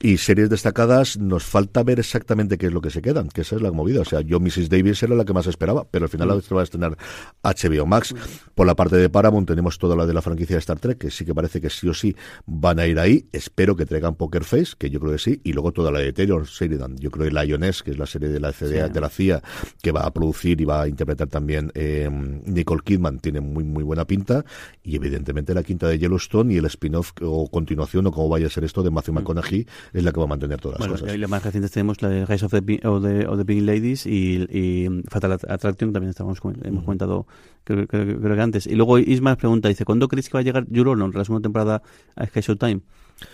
[0.00, 3.56] Y series destacadas, nos falta ver exactamente qué es lo que se quedan, que esa
[3.56, 4.02] es la movida.
[4.02, 4.68] O sea, yo Mrs.
[4.68, 6.96] Davis era la que más esperaba, pero al final la va a estrenar
[7.42, 8.14] HBO Max.
[8.54, 11.10] Por la parte de Paramount tenemos toda la de la franquicia de Star Trek, que
[11.10, 12.14] sí que parece que sí o sí
[12.46, 13.26] van a ir ahí.
[13.32, 16.12] Espero que traigan Poker Face, que yo creo que sí, y luego toda la de
[16.12, 16.96] Taylor Sheridan.
[16.98, 19.42] Yo creo que Lioness, que es la serie de la, CDA, de la CIA,
[19.82, 22.08] que va a producir y va a interpretar también eh,
[22.44, 24.44] Nicole Kidman, tiene muy muy buena pinta.
[24.82, 28.50] Y evidentemente la quinta de Yellowstone y el spin-off o continuación o como vaya a
[28.50, 29.16] ser esto de Matthew mm.
[29.16, 31.14] McConaughey es la que va a mantener todas las cosas.
[31.14, 33.62] Y la más reciente tenemos la de Rise of the o de, o de Big
[33.62, 37.26] Ladies y, Fatal Attraction también estamos, hemos comentado
[37.64, 38.66] creo, que antes.
[38.66, 41.82] Y luego Isma pregunta, dice, ¿cuándo crees que va a llegar Jurono, la segunda temporada
[42.14, 42.80] a Sky Showtime?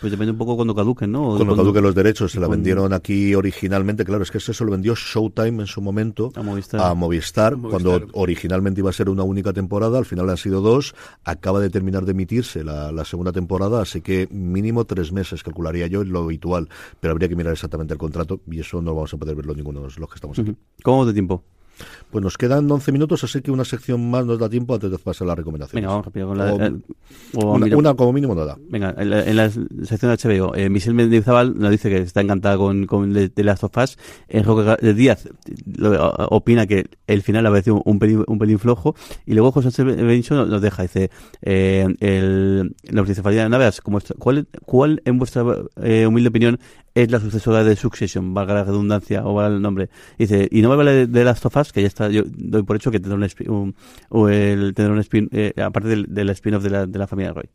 [0.00, 1.36] Pues depende un poco cuando caduquen, ¿no?
[1.36, 4.70] Cuando, caduquen los derechos, se la vendieron aquí originalmente, claro, es que eso se lo
[4.70, 9.24] vendió Showtime en su momento a Movistar, a Movistar, cuando originalmente iba a ser una
[9.24, 13.82] única temporada, al final han sido dos, acaba de terminar de emitirse la, segunda temporada,
[13.82, 16.68] así que mínimo tres meses, calcularía yo, es lo habitual,
[17.00, 19.80] pero habría que mirar exactamente el contrato y eso no vamos a poder verlo ninguno
[19.80, 20.54] de los que estamos aquí.
[20.84, 21.42] ¿Cómo de tiempo?
[22.10, 24.98] Pues nos quedan 11 minutos, así que una sección más nos da tiempo antes de
[24.98, 25.76] pasar la recomendación.
[25.76, 26.50] Venga, vamos rápido con la...
[26.52, 26.72] Eh,
[27.34, 28.56] una, como mínimo no da.
[28.68, 32.86] Venga, en la, sección de HBO, eh, Michelle Mendizábal nos dice que está encantada con,
[32.86, 33.98] con The Last of Us.
[34.28, 35.28] Enrique Díaz
[36.30, 38.94] opina que el final ha parecido un pelín, un pelín flojo.
[39.26, 41.10] Y luego José Bencho nos deja, dice,
[41.42, 45.44] eh, el, la de Naveas, ¿cuál, ¿cuál en vuestra
[45.82, 46.58] eh, humilde opinión
[46.94, 49.88] es la sucesora de Succession, valga la redundancia o valga el nombre.
[50.18, 52.76] Dice, y no me vale de Last of Us, que ya está, yo doy por
[52.76, 53.74] hecho que tendrá un, spin-
[54.10, 57.32] un- el, tendrá un spin, eh, aparte del, del spin-off de la, de la familia
[57.32, 57.48] Roy.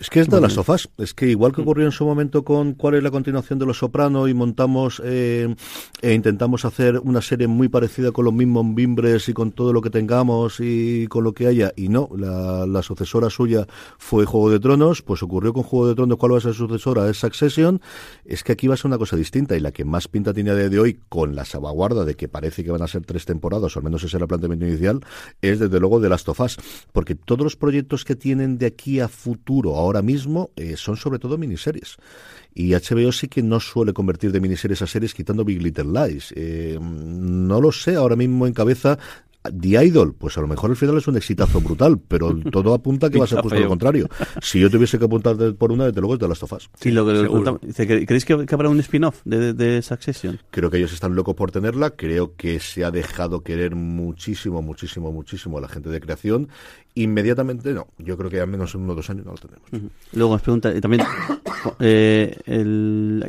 [0.00, 0.88] Es que es de las sofás.
[0.96, 3.78] Es que igual que ocurrió en su momento con cuál es la continuación de Los
[3.78, 5.54] Soprano y montamos eh,
[6.00, 9.82] e intentamos hacer una serie muy parecida con los mismos mimbres y con todo lo
[9.82, 11.72] que tengamos y con lo que haya.
[11.76, 13.66] Y no, la, la sucesora suya
[13.98, 15.02] fue Juego de Tronos.
[15.02, 16.16] Pues ocurrió con Juego de Tronos.
[16.16, 17.06] ¿Cuál va a ser su sucesora?
[17.10, 17.82] Es Succession.
[18.24, 20.48] Es que aquí va a ser una cosa distinta y la que más pinta tiene
[20.52, 23.26] a día de hoy con la salvaguarda de que parece que van a ser tres
[23.26, 25.00] temporadas, o al menos ese era el planteamiento inicial,
[25.42, 26.56] es desde luego de Last of Us.
[26.90, 31.18] Porque todos los proyectos que tienen de aquí a futuro, ahora mismo, eh, son sobre
[31.18, 31.96] todo miniseries.
[32.54, 36.32] Y HBO sí que no suele convertir de miniseries a series quitando Big Little Lies.
[36.36, 38.98] Eh, no lo sé, ahora mismo en cabeza.
[39.42, 43.08] The Idol, pues a lo mejor el final es un exitazo brutal, pero todo apunta
[43.08, 44.06] que va a ser justo lo contrario.
[44.42, 46.68] Si yo tuviese que apuntar de- por una, desde luego es de Last of Us.
[46.78, 50.38] Sí, lo que contaba- dice, ¿cre- ¿creéis que, habrá un spin-off de, de, de Succession?
[50.50, 51.88] Creo que ellos están locos por tenerla.
[51.88, 56.48] Creo que se ha dejado querer muchísimo, muchísimo, muchísimo a la gente de creación.
[57.02, 57.88] Inmediatamente no.
[57.98, 59.92] Yo creo que al menos en uno o dos años no lo tendremos.
[60.12, 61.02] Luego nos pregunta, y también
[61.80, 63.24] eh, el,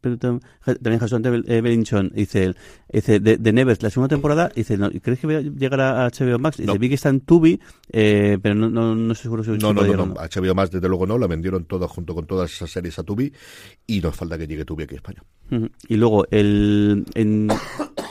[0.00, 2.54] también Jason eh, Bellinson dice,
[2.92, 6.08] dice de, de Nevers, la segunda temporada, dice, no, ¿crees que va a llegar a
[6.08, 6.58] HBO Max?
[6.58, 6.78] Dice, No.
[6.78, 7.60] vi que está en Tubi,
[7.90, 10.14] eh, pero no, no, no estoy seguro si No, no, no, no.
[10.14, 11.18] HBO más desde luego no.
[11.18, 13.32] La vendieron toda junto con todas esas series a Tubi.
[13.86, 15.22] Y nos falta que llegue Tubi aquí a España.
[15.88, 17.48] Y luego, el, en,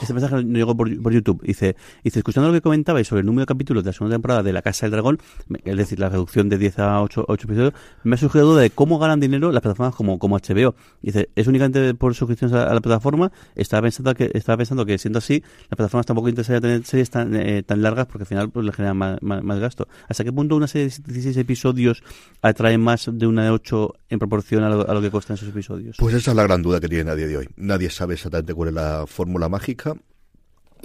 [0.00, 1.42] este mensaje nos llegó por, YouTube.
[1.42, 4.42] Dice, dice, escuchando lo que comentabais sobre el número de capítulos de la segunda temporada
[4.42, 5.18] de La Casa del Dragón,
[5.64, 7.72] es decir, la reducción de 10 a 8, 8 episodios,
[8.04, 10.74] me ha surgido duda de cómo ganan dinero las plataformas como, como HBO.
[11.02, 13.32] Dice, ¿es únicamente por suscripciones a, la plataforma?
[13.54, 17.34] Estaba pensando que, estaba pensando que siendo así, las plataformas tampoco interesaría tener series tan,
[17.34, 19.88] eh, tan largas porque al final pues, le generan más, más- gasto.
[20.08, 22.04] ¿Hasta qué punto una serie de 16 episodios
[22.42, 25.48] atrae más de una de 8 en proporción a lo, a lo que cuestan esos
[25.48, 25.96] episodios?
[25.98, 27.48] Pues esa es la gran duda que tienen a día de hoy.
[27.56, 29.87] Nadie sabe exactamente cuál es la fórmula mágica.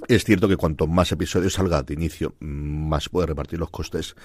[0.08, 4.16] Es cierto que cuanto más episodios salga de inicio, más puede repartir los costes.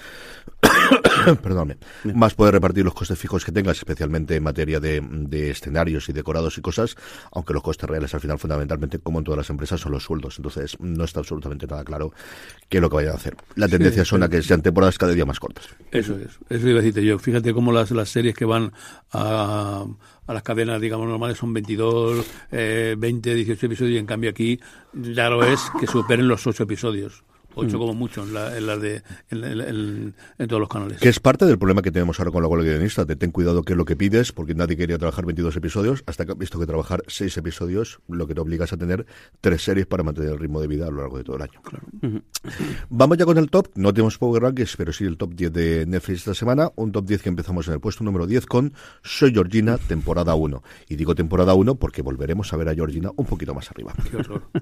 [1.41, 1.77] Perdóname.
[2.13, 6.13] Más puede repartir los costes fijos que tengas, especialmente en materia de, de escenarios y
[6.13, 6.95] decorados y cosas,
[7.31, 10.37] aunque los costes reales al final, fundamentalmente, como en todas las empresas, son los sueldos.
[10.37, 12.13] Entonces, no está absolutamente nada claro
[12.67, 13.35] qué es lo que vayan a hacer.
[13.55, 15.67] La tendencia suena que sean temporadas cada día más cortas.
[15.91, 17.19] Eso es, eso iba a decirte yo.
[17.19, 18.73] Fíjate cómo las, las series que van
[19.11, 19.85] a,
[20.29, 24.59] a las cadenas, digamos, normales son 22, eh, 20, 18 episodios y en cambio aquí
[24.93, 27.23] ya lo es que superen los 8 episodios.
[27.55, 30.99] 8 como mucho en, la, en, las de, en, en- en- en todos los canales.
[30.99, 33.05] Que es parte del problema que tenemos ahora con la huelga guionista.
[33.05, 36.25] Te ten cuidado qué es lo que pides, porque nadie quería trabajar 22 episodios, hasta
[36.25, 39.05] que has visto que trabajar 6 episodios, lo que te obligas a tener
[39.41, 41.61] tres series para mantener el ritmo de vida a lo largo de todo el año.
[42.89, 43.67] Vamos ya con el top.
[43.75, 46.71] No tenemos Power Rankings, pero sí el top 10 de Netflix esta semana.
[46.75, 48.73] Un top 10 que empezamos en el puesto número 10 con
[49.03, 50.63] Soy Georgina, temporada 1.
[50.87, 53.93] Y digo temporada 1 porque volveremos a ver a Georgina un poquito más arriba.
[54.09, 54.43] Qué horror.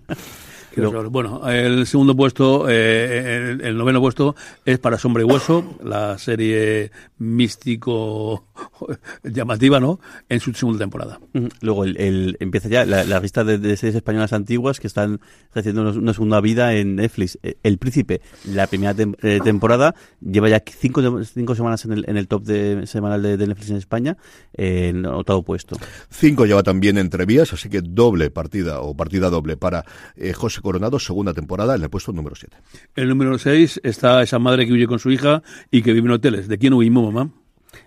[0.82, 1.10] Qué horror.
[1.10, 6.18] Bueno, el segundo puesto, eh, el, el noveno puesto es para Sombra y Hueso, la
[6.18, 8.48] serie místico
[9.24, 10.00] llamativa, ¿no?
[10.30, 11.20] En su segunda temporada.
[11.34, 11.48] Ujú.
[11.62, 15.20] Luego el, el- empieza ya la, la lista de, de series españolas antiguas que están
[15.54, 17.38] haciendo una, una segunda vida en Netflix.
[17.44, 22.06] Eh, El Príncipe, la primera tem- eh, temporada, lleva ya cinco, cinco semanas en el,
[22.08, 24.18] en el top de, semanal de, de Netflix en España,
[24.56, 25.78] eh, en octavo puesto.
[26.10, 30.62] 5 lleva también entre vías, así que doble partida o partida doble para eh, José
[30.68, 32.58] Coronado, segunda temporada en el puesto número 7.
[32.96, 35.42] El número 6 está esa madre que huye con su hija
[35.72, 36.48] y que vive en hoteles.
[36.50, 37.32] ¿De quién huimos, mamá?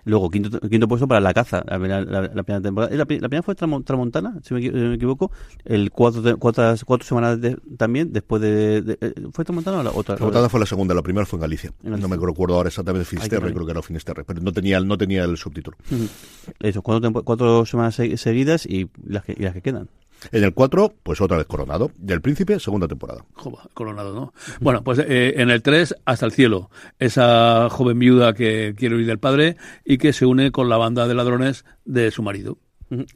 [0.05, 2.95] Luego, quinto, quinto puesto para La Caza, la, primera- la- la primera temporada.
[2.95, 5.31] La, pri- la primera fue Tramo- Tramontana, si me, eh, me equivoco.
[5.65, 9.91] El cuatro, cuatro, cuatro semanas de- también, después de, de- eh, ¿Fue Tramontana o la
[9.91, 10.15] otra?
[10.17, 11.71] La votada fue la segunda, la primera fue en Galicia.
[11.83, 12.07] En Galicia.
[12.07, 15.23] No me recuerdo ahora exactamente Finisterre, creo que era Finisterre, pero no tenía, no tenía
[15.25, 15.77] el subtítulo.
[16.59, 19.89] Eso, cuatro, semanas se- seguidas y las que, y las que quedan.
[20.31, 21.91] En el 4, pues otra vez Coronado.
[21.97, 23.25] Del Príncipe, segunda temporada.
[23.33, 24.33] Jova, coronado, ¿no?
[24.59, 26.69] Bueno, pues eh, en el 3, Hasta el cielo.
[26.99, 31.07] Esa joven viuda que quiere huir del padre y que se une con la banda
[31.07, 32.57] de ladrones de su marido.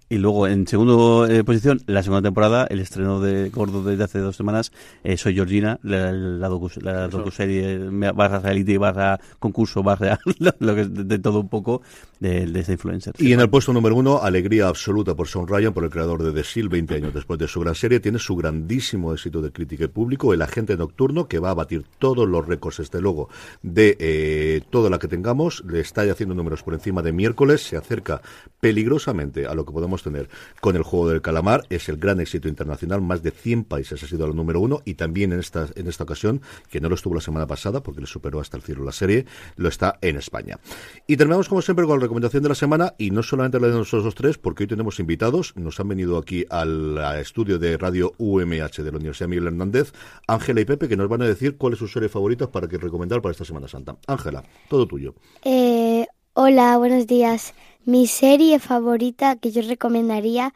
[0.08, 4.38] Y luego, en segunda posición, la segunda temporada, el estreno de Gordo desde hace dos
[4.38, 4.72] semanas,
[5.04, 10.54] eh, Soy Georgina, la, la, docu, la docuserie me- barra reality, barra concurso, barra lo,
[10.60, 11.82] lo que es de, de todo un poco
[12.20, 13.14] de, de esta influencer.
[13.18, 16.32] Y en el puesto número uno, alegría absoluta por Sean Ryan, por el creador de
[16.32, 18.00] The Seal, 20 años después de su gran serie.
[18.00, 21.86] Tiene su grandísimo éxito de crítica y público, El Agente Nocturno, que va a batir
[22.00, 23.30] todos los récords, este logo,
[23.62, 25.64] de eh, toda la que tengamos.
[25.66, 27.62] Le está haciendo números por encima de miércoles.
[27.62, 28.22] Se acerca
[28.60, 30.30] peligrosamente a lo que podemos tener
[30.62, 31.64] con el juego del calamar.
[31.70, 34.96] Es el gran éxito internacional, más de 100 países ha sido el número uno y
[34.96, 38.08] también en esta, en esta ocasión, que no lo estuvo la semana pasada porque le
[38.08, 40.60] superó hasta el cielo la serie, lo está en España.
[41.08, 43.74] Y terminamos como siempre con la recomendación de la semana y no solamente la de
[43.74, 48.84] nosotros tres, porque hoy tenemos invitados, nos han venido aquí al, estudio de radio UMH
[48.84, 49.92] de la Universidad Miguel Hernández,
[50.28, 52.78] Ángela y Pepe, que nos van a decir cuál es su serie favorita para que
[52.78, 53.98] recomendar para esta Semana Santa.
[54.08, 55.16] Ángela, todo tuyo.
[55.44, 57.54] Eh, hola, buenos días.
[57.86, 60.54] Mi serie favorita que yo recomendaría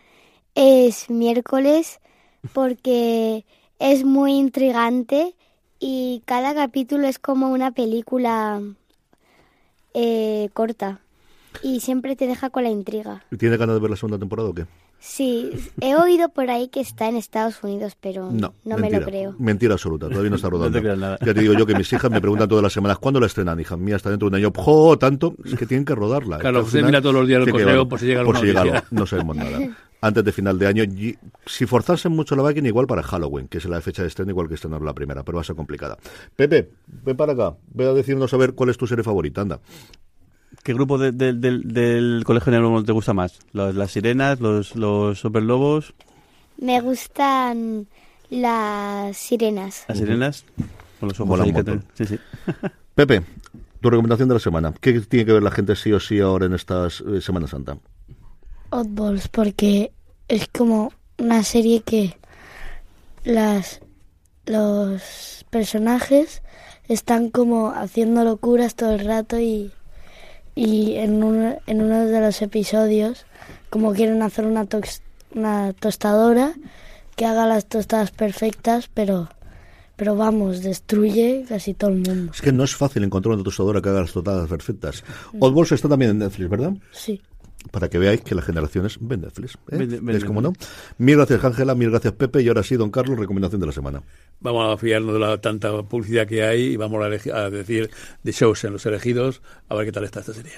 [0.54, 2.00] es Miércoles
[2.54, 3.46] porque
[3.80, 5.36] es muy intrigante
[5.80, 8.62] y cada capítulo es como una película
[9.94, 11.02] eh, corta
[11.64, 13.24] y siempre te deja con la intriga.
[13.32, 14.66] ¿Y tiene ganas de ver la segunda temporada o qué?
[15.02, 19.34] Sí, he oído por ahí que está en Estados Unidos, pero no, me lo creo.
[19.40, 20.82] Mentira absoluta, todavía no está rodando.
[20.82, 23.60] Ya te digo yo que mis hijas me preguntan todas las semanas, ¿cuándo la estrenan,
[23.60, 23.96] hija mía?
[23.96, 24.52] Está dentro de un año.
[24.56, 24.98] ¡Jo!
[24.98, 26.40] Tanto, es que tienen que rodarla.
[26.40, 28.78] Claro, usted mira todos los días el correo por si llega Por si llega algo,
[28.92, 29.60] no sabemos nada.
[30.02, 30.84] Antes de final de año,
[31.46, 34.48] si forzasen mucho la máquina, igual para Halloween, que es la fecha de estreno, igual
[34.48, 35.98] que estrenar la primera, pero va a ser complicada.
[36.36, 39.60] Pepe, ven para acá, ve a decirnos a ver cuál es tu serie favorita, anda.
[40.64, 43.40] ¿Qué grupo del Colegio Negro te gusta más?
[43.54, 45.94] ¿Las, sirenas, los, los superlobos?
[46.58, 47.88] Me gustan
[48.30, 49.86] las sirenas.
[49.88, 50.46] ¿Las sirenas?
[51.00, 51.40] Con los ojos
[51.94, 52.20] sí, sí.
[52.96, 53.24] Pepe,
[53.80, 54.74] tu recomendación de la semana.
[54.80, 57.78] ¿Qué tiene que ver la gente sí o sí ahora en esta eh, Semana Santa?
[58.72, 59.92] Oddballs, porque
[60.28, 62.18] es como una serie que
[63.24, 63.82] las
[64.46, 66.42] los personajes
[66.88, 69.72] están como haciendo locuras todo el rato y
[70.60, 71.24] y en,
[71.68, 73.26] en uno de los episodios,
[73.70, 74.68] como quieren hacer una,
[75.34, 76.54] una tostadora
[77.16, 79.30] que haga las tostadas perfectas, pero
[79.96, 82.32] pero vamos, destruye casi todo el mundo.
[82.34, 85.04] Es que no es fácil encontrar una tostadora que haga las tostadas perfectas.
[85.40, 86.74] Oddballs está también en Netflix, ¿verdad?
[86.92, 87.22] Sí
[87.72, 89.58] para que veáis que las generaciones ven Netflix.
[89.72, 90.00] ¿eh?
[90.10, 90.54] es como no.
[90.98, 92.42] Mil gracias, Ángela, mil gracias, Pepe.
[92.42, 94.02] Y ahora sí, don Carlos, recomendación de la semana.
[94.40, 97.90] Vamos a fiarnos de la tanta publicidad que hay y vamos a, decir
[98.24, 100.54] de shows en los elegidos, a ver qué tal está esta serie.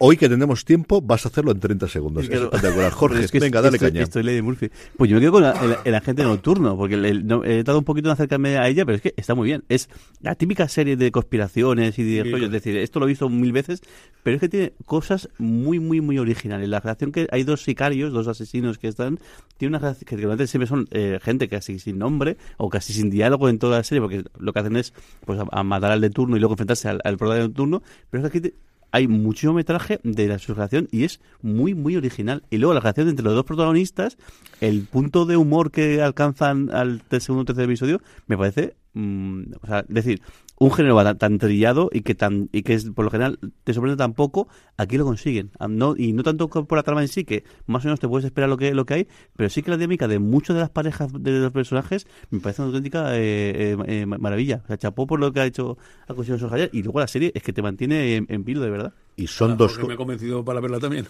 [0.00, 2.24] Hoy que tenemos tiempo, vas a hacerlo en 30 segundos.
[2.28, 2.92] Es espectacular.
[2.92, 4.04] Jorge, venga, dale estoy, caña.
[4.04, 4.70] Estoy Lady Murphy.
[4.96, 5.44] Pues yo me quedo con
[5.84, 9.12] el, agente nocturno, porque he dado un poquito de acercarme a ella, pero es que
[9.16, 9.64] está muy bien.
[9.68, 9.88] Es
[10.20, 12.46] la típica serie de conspiraciones y de rollos.
[12.46, 13.82] Es decir, esto lo he visto mil veces,
[14.22, 16.68] pero es que tiene cosas muy, muy, muy originales.
[16.68, 19.18] La relación que hay dos sicarios, dos asesinos que están,
[19.56, 23.10] tiene una relación que realmente siempre son eh, gente casi sin nombre o casi sin
[23.10, 24.94] diálogo en toda la serie, porque lo que hacen es
[25.26, 28.24] pues a, matar al de turno y luego enfrentarse al, al protagonista de turno, pero
[28.24, 28.52] es que aquí
[28.90, 32.42] hay mucho metraje de la su relación y es muy, muy original.
[32.50, 34.16] Y luego la relación entre los dos protagonistas,
[34.60, 39.66] el punto de humor que alcanzan al segundo o tercer episodio, me parece, mm, o
[39.66, 40.22] sea, decir,
[40.58, 43.96] un género tan, trillado y que tan y que es, por lo general te sorprende
[43.96, 45.50] tan poco, aquí lo consiguen.
[45.68, 48.24] No, y no tanto por la trama en sí, que más o menos te puedes
[48.24, 50.70] esperar lo que, lo que hay, pero sí que la dinámica de muchas de las
[50.70, 54.62] parejas de los personajes me parece una auténtica eh, eh, eh, maravilla.
[54.64, 57.32] O sea, chapó por lo que ha hecho a Cuestión Javier y luego la serie
[57.34, 58.94] es que te mantiene en, en de verdad.
[59.18, 59.76] Y son dos.
[59.84, 61.08] me he convencido para verla también.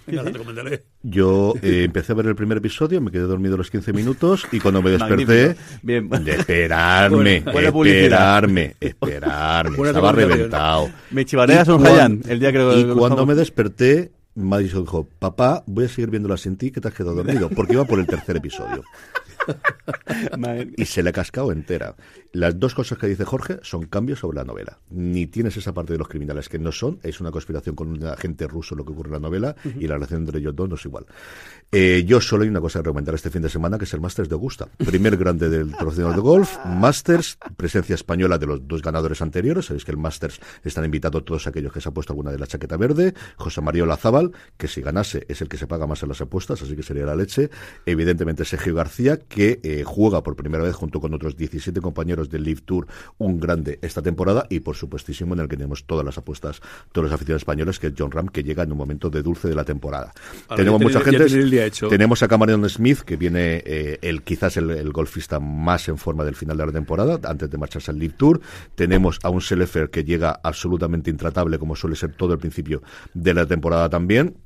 [1.02, 4.60] Yo eh, empecé a ver el primer episodio, me quedé dormido los 15 minutos y
[4.60, 5.56] cuando me desperté.
[5.82, 6.08] Bien.
[6.08, 9.37] De esperarme, esperarme, esperarme.
[9.86, 10.90] Estaba reventado.
[11.10, 15.84] Me chivaneas un Hayan el día que Y cuando me desperté, Madison dijo: Papá, voy
[15.84, 18.36] a seguir viéndola sin ti que te has quedado dormido, porque iba por el tercer
[18.36, 18.82] episodio.
[20.76, 21.94] Y se le ha cascado entera.
[22.32, 24.78] Las dos cosas que dice Jorge son cambios sobre la novela.
[24.90, 28.04] Ni tienes esa parte de los criminales que no son, es una conspiración con un
[28.04, 30.74] agente ruso lo que ocurre en la novela, y la relación entre ellos dos no
[30.74, 31.06] es igual.
[31.70, 34.00] Eh, yo solo hay una cosa que recomendar este fin de semana, que es el
[34.00, 34.68] Masters de Augusta.
[34.78, 39.66] Primer grande del torneo de golf, Masters, presencia española de los dos ganadores anteriores.
[39.66, 42.46] Sabéis que el Masters están invitados todos aquellos que se han puesto alguna de la
[42.46, 43.14] chaqueta verde.
[43.36, 46.62] José Mario Lazábal, que si ganase es el que se paga más en las apuestas,
[46.62, 47.50] así que sería la leche.
[47.84, 52.44] Evidentemente Sergio García, que eh, juega por primera vez junto con otros 17 compañeros del
[52.44, 52.86] Live Tour,
[53.18, 56.60] un grande esta temporada y por supuestísimo en el que tenemos todas las apuestas,
[56.92, 59.48] todos los aficionados españoles, que es John Ram, que llega en un momento de dulce
[59.48, 60.12] de la temporada.
[60.54, 61.26] tenemos mucha gente,
[61.88, 66.34] tenemos a Cameron Smith, que viene eh, el quizás el, golfista más en forma del
[66.34, 68.40] final de la temporada, antes de marcharse al Live Tour.
[68.74, 72.82] Tenemos a un Selefer que llega absolutamente intratable, como suele ser todo el principio
[73.14, 74.36] de la temporada también.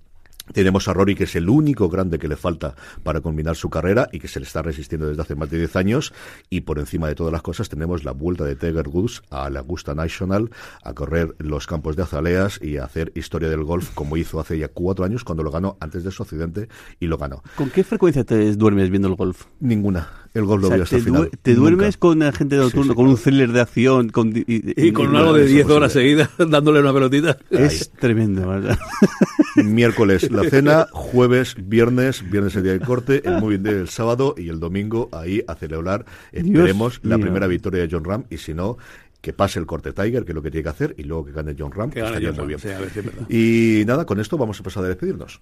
[0.53, 4.09] Tenemos a Rory, que es el único grande que le falta para culminar su carrera
[4.12, 6.12] y que se le está resistiendo desde hace más de 10 años.
[6.50, 9.61] Y por encima de todas las cosas, tenemos la vuelta de Tiger Woods a la
[9.61, 10.50] Augusta National
[10.82, 14.59] a correr los campos de azaleas y a hacer historia del golf como hizo hace
[14.59, 16.68] ya cuatro años cuando lo ganó antes de su accidente
[17.00, 17.42] y lo ganó.
[17.57, 19.46] ¿Con qué frecuencia te duermes viendo el golf?
[19.61, 21.30] Ninguna el golf lo O sea, veo hasta te, el final.
[21.43, 21.99] te duermes Nunca.
[21.99, 24.45] con agente nocturno, Sí, sí, con un thriller de acción con, y,
[24.87, 25.76] Y con algo de eso 10 posible.
[25.76, 27.37] horas seguidas dándole una pelotita.
[27.51, 28.49] Es tremendo.
[28.49, 28.78] ¿verdad?
[29.57, 34.35] Miércoles la cena, jueves, viernes, viernes el día del corte, el moving day el sábado
[34.39, 37.24] y el domingo ahí a celebrar, esperemos, la mío.
[37.26, 38.78] primera victoria de John Ram y si no,
[39.20, 41.33] que pase el corte Tiger, que es lo que tiene que hacer, y luego que
[41.33, 42.59] gane John Ram, Que estaría muy bien.
[42.59, 43.22] sí, a ver si es verdad.
[43.28, 45.41] Y nada, con esto vamos a pasar a despedirnos.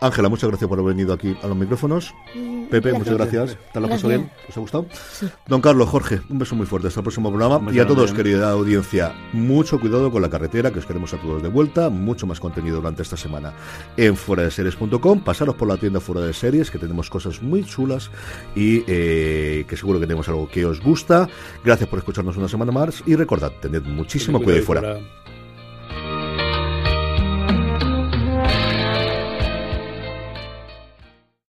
[0.00, 2.14] Ángela, muchas gracias por haber venido aquí a los micrófonos.
[2.70, 3.56] Pepe, muchas gracias.
[3.72, 4.30] ¿Te lo pasado bien?
[4.48, 4.86] ¿Os ha gustado?
[5.46, 6.88] Don Carlos, Jorge, un beso muy fuerte.
[6.88, 7.58] Hasta el próximo programa.
[7.58, 11.18] Muchas y a todos, querida audiencia, mucho cuidado con la carretera, que os queremos a
[11.18, 11.90] todos de vuelta.
[11.90, 13.54] Mucho más contenido durante esta semana
[13.96, 15.20] en fueradeseries.com.
[15.24, 18.10] Pasaros por la tienda Fuera de Series, que tenemos cosas muy chulas
[18.54, 21.28] y eh, que seguro que tenemos algo que os gusta.
[21.64, 24.64] Gracias por escucharnos una semana más y recordad, tened muchísimo cuidado.
[24.64, 24.98] Fuera.